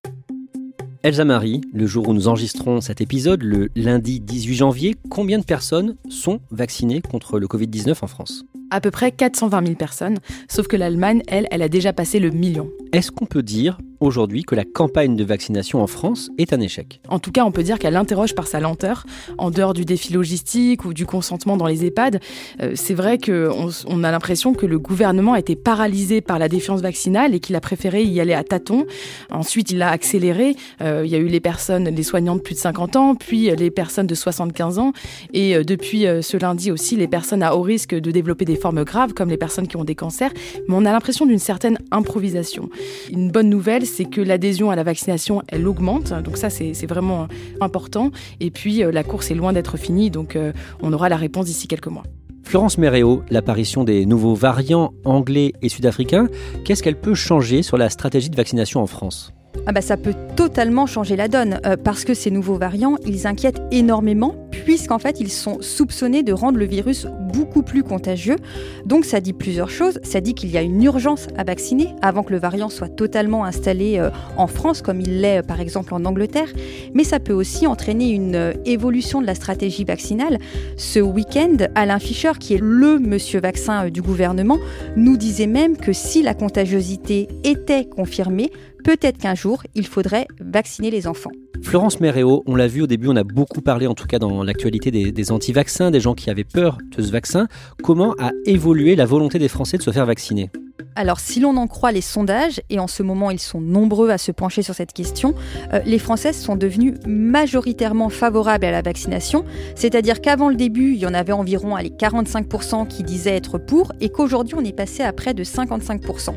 Elsa 1.07 1.25
Marie, 1.25 1.61
le 1.73 1.87
jour 1.87 2.09
où 2.09 2.15
nous 2.15 2.27
enregistrons 2.27 2.81
cet 2.81 3.01
épisode, 3.01 3.41
le 3.41 3.69
lundi 3.77 4.19
18 4.19 4.55
janvier, 4.57 4.97
combien 5.09 5.39
de 5.39 5.45
personnes 5.45 5.95
sont 6.09 6.41
vaccinées 6.51 7.01
contre 7.01 7.39
le 7.39 7.47
Covid-19 7.47 7.99
en 8.03 8.09
France? 8.09 8.45
À 8.71 8.81
peu 8.81 8.91
près 8.91 9.13
420 9.13 9.63
000 9.63 9.75
personnes, 9.77 10.19
sauf 10.49 10.67
que 10.67 10.77
l'Allemagne, 10.77 11.23
elle, 11.29 11.47
elle 11.51 11.63
a 11.63 11.69
déjà 11.69 11.93
passé 11.93 12.19
le 12.19 12.31
million. 12.31 12.69
Est-ce 12.93 13.13
qu'on 13.13 13.27
peut 13.27 13.43
dire 13.43 13.79
aujourd'hui 14.01 14.43
que 14.43 14.55
la 14.55 14.65
campagne 14.65 15.17
de 15.17 15.25
vaccination 15.25 15.83
en 15.83 15.87
France 15.87 16.31
est 16.39 16.53
un 16.53 16.61
échec? 16.61 17.01
En 17.09 17.19
tout 17.19 17.31
cas, 17.31 17.45
on 17.45 17.53
peut 17.53 17.63
dire 17.63 17.79
qu'elle 17.79 17.97
interroge 17.97 18.35
par 18.35 18.47
sa 18.47 18.61
lenteur, 18.61 19.05
en 19.39 19.51
dehors 19.51 19.75
du 19.75 19.85
défi 19.85 20.13
logistique 20.13 20.85
ou 20.85 20.95
du 20.95 21.07
consentement 21.07 21.57
dans 21.57 21.67
les 21.67 21.85
EHPAD. 21.85 22.21
Euh, 22.61 22.73
c'est 22.75 22.95
vrai 22.95 23.19
qu'on 23.19 23.71
on 23.87 24.05
a 24.05 24.11
l'impression 24.11 24.55
que 24.55 24.67
le 24.67 24.79
gouvernement 24.79 25.35
a 25.35 25.39
été 25.39 25.57
paralysé 25.57 26.21
par 26.21 26.39
la 26.39 26.49
défiance 26.49 26.81
vaccinale 26.81 27.35
et 27.35 27.41
qu'il 27.41 27.57
a 27.57 27.61
préféré 27.61 28.03
y 28.03 28.21
aller 28.21 28.35
à 28.35 28.45
tâtons. 28.45 28.87
Ensuite, 29.31 29.71
il 29.71 29.83
a 29.83 29.91
accéléré. 29.91 30.57
Euh, 30.81 31.03
il 31.05 31.11
y 31.11 31.15
a 31.15 31.19
eu 31.19 31.29
les 31.29 31.41
personnes, 31.41 31.89
les 31.89 32.03
soignants 32.03 32.37
de 32.37 32.41
plus 32.41 32.55
de 32.55 32.61
50 32.61 32.97
ans, 32.97 33.15
puis 33.15 33.51
les 33.55 33.71
personnes 33.71 34.07
de 34.07 34.15
75 34.15 34.79
ans. 34.79 34.93
Et 35.33 35.57
euh, 35.57 35.65
depuis 35.65 36.07
ce 36.23 36.37
lundi 36.37 36.71
aussi, 36.71 36.97
les 36.97 37.09
personnes 37.09 37.43
à 37.43 37.57
haut 37.57 37.63
risque 37.63 37.95
de 37.95 38.11
développer 38.11 38.45
des 38.45 38.56
formes 38.57 38.85
graves, 38.85 39.13
comme 39.15 39.29
les 39.29 39.37
personnes 39.37 39.69
qui 39.69 39.77
ont 39.77 39.85
des 39.85 39.95
cancers. 39.95 40.33
Mais 40.69 40.75
on 40.75 40.85
a 40.85 40.93
l'impression 40.93 41.27
d'une 41.27 41.39
certaine 41.39 41.79
improvisation. 41.91 42.69
Une 43.11 43.31
bonne 43.31 43.49
nouvelle, 43.49 43.87
c'est 43.87 44.05
que 44.05 44.21
l'adhésion 44.21 44.71
à 44.71 44.77
la 44.77 44.83
vaccination, 44.83 45.43
elle 45.49 45.67
augmente. 45.67 46.13
Donc 46.23 46.37
ça, 46.37 46.51
c'est 46.51 46.87
vraiment 46.87 47.29
important. 47.61 48.11
Et 48.41 48.51
puis, 48.51 48.83
euh, 48.83 48.91
la 48.91 49.05
course 49.05 49.31
est 49.31 49.35
loin 49.35 49.53
d'être 49.53 49.77
finie, 49.77 50.11
donc 50.11 50.37
euh, 50.37 50.53
on 50.81 50.93
aura 50.93 51.09
la 51.09 51.17
réponse 51.17 51.47
d'ici 51.47 51.69
quelques 51.69 51.89
mois. 51.89 52.05
Florence 52.43 52.79
Méréo, 52.79 53.23
l'apparition 53.29 53.83
des 53.83 54.07
nouveaux 54.07 54.35
variants 54.35 54.93
anglais 55.05 55.53
et 55.63 55.69
sud-africains, 55.69 56.29
qu'est-ce 56.65 56.83
qu'elle 56.83 56.99
peut 56.99 57.15
changer 57.15 57.63
sur 57.63 57.77
la 57.77 57.91
stratégie 57.91 58.31
de 58.31 58.37
vaccination 58.37 58.81
en 58.81 58.87
France? 58.87 59.33
Ah 59.67 59.73
bah 59.73 59.81
ça 59.81 59.97
peut 59.97 60.15
totalement 60.37 60.87
changer 60.87 61.17
la 61.17 61.29
donne 61.29 61.61
euh, 61.67 61.77
parce 61.77 62.05
que 62.05 62.15
ces 62.15 62.31
nouveaux 62.31 62.59
variants, 62.59 62.97
ils 63.07 63.27
inquiètent 63.27 63.61
énormément 63.71 64.35
puisqu'en 64.51 64.99
fait 64.99 65.21
ils 65.21 65.31
sont 65.31 65.59
soupçonnés 65.61 66.23
de 66.23 66.33
rendre 66.33 66.59
le 66.59 66.67
virus 66.67 67.07
beaucoup 67.33 67.63
plus 67.63 67.83
contagieux. 67.83 68.37
Donc 68.85 69.05
ça 69.05 69.21
dit 69.21 69.33
plusieurs 69.33 69.71
choses. 69.71 69.99
Ça 70.03 70.21
dit 70.21 70.35
qu'il 70.35 70.51
y 70.51 70.59
a 70.59 70.63
une 70.63 70.83
urgence 70.83 71.29
à 71.37 71.45
vacciner 71.45 71.95
avant 72.03 72.23
que 72.23 72.33
le 72.33 72.39
variant 72.39 72.69
soit 72.69 72.89
totalement 72.89 73.45
installé 73.45 73.99
euh, 73.99 74.11
en 74.37 74.47
France 74.47 74.83
comme 74.83 75.01
il 75.01 75.21
l'est 75.21 75.39
euh, 75.39 75.43
par 75.43 75.61
exemple 75.61 75.95
en 75.95 76.05
Angleterre. 76.05 76.49
Mais 76.95 77.05
ça 77.05 77.21
peut 77.21 77.33
aussi 77.33 77.67
entraîner 77.67 78.11
une 78.11 78.55
évolution 78.65 79.21
de 79.21 79.27
la 79.27 79.35
stratégie 79.35 79.85
vaccinale. 79.85 80.39
Ce 80.77 81.01
week-end, 81.01 81.57
Alain 81.75 81.99
Fischer, 81.99 82.33
qui 82.39 82.55
est 82.55 82.61
le 82.63 82.99
monsieur 82.99 83.41
vaccin 83.41 83.89
du 83.89 84.03
gouvernement, 84.03 84.59
nous 84.97 85.17
disait 85.17 85.47
même 85.47 85.77
que 85.77 85.93
si 85.93 86.23
la 86.23 86.35
contagiosité 86.35 87.29
était 87.45 87.85
confirmée, 87.85 88.51
peut-être 88.87 89.19
qu'un 89.19 89.35
jour, 89.35 89.65
il 89.75 89.85
faudrait 89.85 90.29
vacciner 90.41 90.93
les 90.93 91.09
enfants. 91.09 91.33
Florence 91.61 91.99
Méréo, 91.99 92.45
on 92.47 92.55
l'a 92.55 92.69
vu 92.69 92.83
au 92.83 92.87
début, 92.87 93.09
on 93.09 93.17
a 93.17 93.25
beaucoup 93.25 93.61
parlé 93.61 93.89
en 93.89 93.95
tout 93.95 94.07
cas 94.07 94.21
dans 94.21 94.45
l'actualité 94.45 94.93
des, 94.93 95.11
des 95.11 95.33
anti-vaccins, 95.33 95.91
des 95.91 95.99
gens 95.99 96.15
qui 96.15 96.31
avaient 96.31 96.45
peur 96.45 96.79
de 96.97 97.03
ce 97.03 97.11
vaccin. 97.11 97.49
Comment 97.83 98.15
a 98.21 98.31
évolué 98.45 98.95
la 98.95 99.05
volonté 99.05 99.41
des 99.41 99.49
Français 99.49 99.77
de 99.77 99.83
se 99.83 99.91
faire 99.91 100.07
vacciner? 100.07 100.51
Alors, 100.95 101.21
si 101.21 101.41
l'on 101.41 101.57
en 101.57 101.67
croit 101.67 101.93
les 101.93 102.01
sondages, 102.01 102.61
et 102.71 102.79
en 102.79 102.87
ce 102.87 103.03
moment 103.03 103.31
ils 103.31 103.39
sont 103.39 103.61
nombreux 103.61 104.11
à 104.11 104.19
se 104.19 104.33
pencher 104.33 104.63
sur 104.63 104.75
cette 104.75 104.93
question, 104.93 105.35
euh, 105.73 105.81
les 105.85 105.99
Françaises 105.99 106.39
sont 106.39 106.57
devenues 106.57 106.95
majoritairement 107.07 108.09
favorables 108.09 108.65
à 108.65 108.71
la 108.71 108.83
vaccination, 108.83 109.45
c'est-à-dire 109.75 110.21
qu'avant 110.21 110.49
le 110.49 110.55
début, 110.55 110.93
il 110.93 110.99
y 110.99 111.07
en 111.07 111.15
avait 111.15 111.33
environ 111.33 111.77
allez, 111.77 111.91
45% 111.91 112.89
qui 112.89 113.03
disaient 113.03 113.37
être 113.37 113.59
pour, 113.59 113.93
et 114.01 114.09
qu'aujourd'hui 114.09 114.55
on 114.59 114.65
est 114.65 114.77
passé 114.77 115.03
à 115.03 115.13
près 115.13 115.35
de 115.35 115.45
55%. 115.45 116.35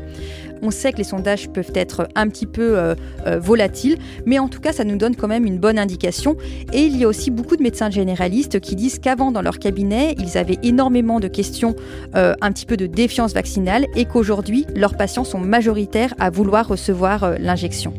On 0.62 0.70
sait 0.70 0.92
que 0.92 0.98
les 0.98 1.04
sondages 1.04 1.48
peuvent 1.48 1.72
être 1.74 2.06
un 2.14 2.28
petit 2.28 2.44
peu 2.44 2.78
euh, 2.78 2.94
euh, 3.26 3.38
volatiles, 3.38 3.96
mais 4.26 4.38
en 4.38 4.48
tout 4.48 4.60
cas, 4.60 4.72
ça 4.72 4.84
nous 4.84 4.98
donne 4.98 5.16
quand 5.16 5.26
même 5.26 5.46
une 5.46 5.58
bonne 5.58 5.78
indication. 5.78 6.36
Et 6.74 6.82
il 6.82 6.98
y 6.98 7.04
a 7.04 7.08
aussi 7.08 7.30
beaucoup 7.30 7.56
de 7.56 7.62
médecins 7.62 7.88
généralistes 7.88 8.60
qui 8.60 8.76
disent 8.76 8.98
qu'avant, 8.98 9.32
dans 9.32 9.40
leur 9.40 9.58
cabinet, 9.58 10.14
ils 10.18 10.36
avaient 10.36 10.58
énormément 10.62 11.18
de 11.18 11.28
questions, 11.28 11.74
un 12.12 12.52
petit 12.52 12.66
peu 12.66 12.76
de 12.76 12.86
défiance 12.86 13.32
vaccinale, 13.32 13.86
et 13.96 14.04
qu'aujourd'hui, 14.04 14.29
leurs 14.74 14.96
patients 14.96 15.24
sont 15.24 15.40
majoritaires 15.40 16.14
à 16.18 16.30
vouloir 16.30 16.68
recevoir 16.68 17.24
euh, 17.24 17.36
l'injection. 17.38 17.92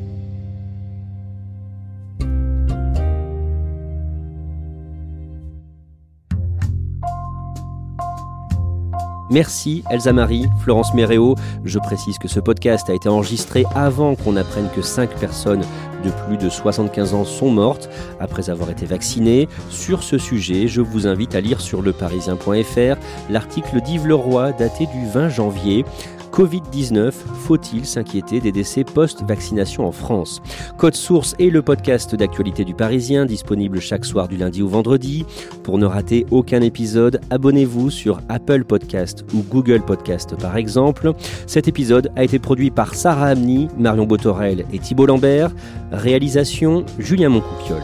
Merci 9.31 9.81
Elsa 9.89 10.11
Marie, 10.11 10.45
Florence 10.59 10.93
Méréo. 10.93 11.35
Je 11.63 11.79
précise 11.79 12.17
que 12.17 12.27
ce 12.27 12.41
podcast 12.41 12.89
a 12.89 12.93
été 12.93 13.07
enregistré 13.07 13.63
avant 13.73 14.15
qu'on 14.15 14.35
apprenne 14.35 14.67
que 14.75 14.81
5 14.81 15.09
personnes 15.21 15.63
de 16.03 16.09
plus 16.09 16.37
de 16.37 16.49
75 16.49 17.13
ans 17.13 17.23
sont 17.23 17.49
mortes 17.49 17.89
après 18.19 18.49
avoir 18.49 18.69
été 18.69 18.85
vaccinées. 18.85 19.47
Sur 19.69 20.03
ce 20.03 20.17
sujet, 20.17 20.67
je 20.67 20.81
vous 20.81 21.07
invite 21.07 21.33
à 21.33 21.39
lire 21.39 21.61
sur 21.61 21.81
leparisien.fr 21.81 22.99
l'article 23.29 23.79
d'Yves 23.81 24.05
Leroy 24.05 24.51
daté 24.51 24.85
du 24.87 25.05
20 25.05 25.29
janvier. 25.29 25.85
Covid-19, 26.31 27.11
faut-il 27.11 27.85
s'inquiéter 27.85 28.39
des 28.39 28.51
décès 28.51 28.83
post-vaccination 28.83 29.85
en 29.85 29.91
France? 29.91 30.41
Code 30.77 30.95
Source 30.95 31.35
est 31.39 31.49
le 31.49 31.61
podcast 31.61 32.15
d'actualité 32.15 32.63
du 32.63 32.73
Parisien, 32.73 33.25
disponible 33.25 33.79
chaque 33.79 34.05
soir 34.05 34.27
du 34.27 34.37
lundi 34.37 34.61
au 34.61 34.67
vendredi. 34.67 35.25
Pour 35.63 35.77
ne 35.77 35.85
rater 35.85 36.25
aucun 36.31 36.61
épisode, 36.61 37.19
abonnez-vous 37.29 37.89
sur 37.89 38.21
Apple 38.29 38.63
Podcast 38.63 39.25
ou 39.33 39.43
Google 39.43 39.81
Podcast 39.81 40.35
par 40.39 40.57
exemple. 40.57 41.13
Cet 41.47 41.67
épisode 41.67 42.11
a 42.15 42.23
été 42.23 42.39
produit 42.39 42.71
par 42.71 42.95
Sarah 42.95 43.27
Amni, 43.27 43.67
Marion 43.77 44.05
Botorel 44.05 44.65
et 44.71 44.79
Thibault 44.79 45.05
Lambert. 45.05 45.51
Réalisation 45.91 46.85
Julien 46.97 47.29
Moncouquiole. 47.29 47.83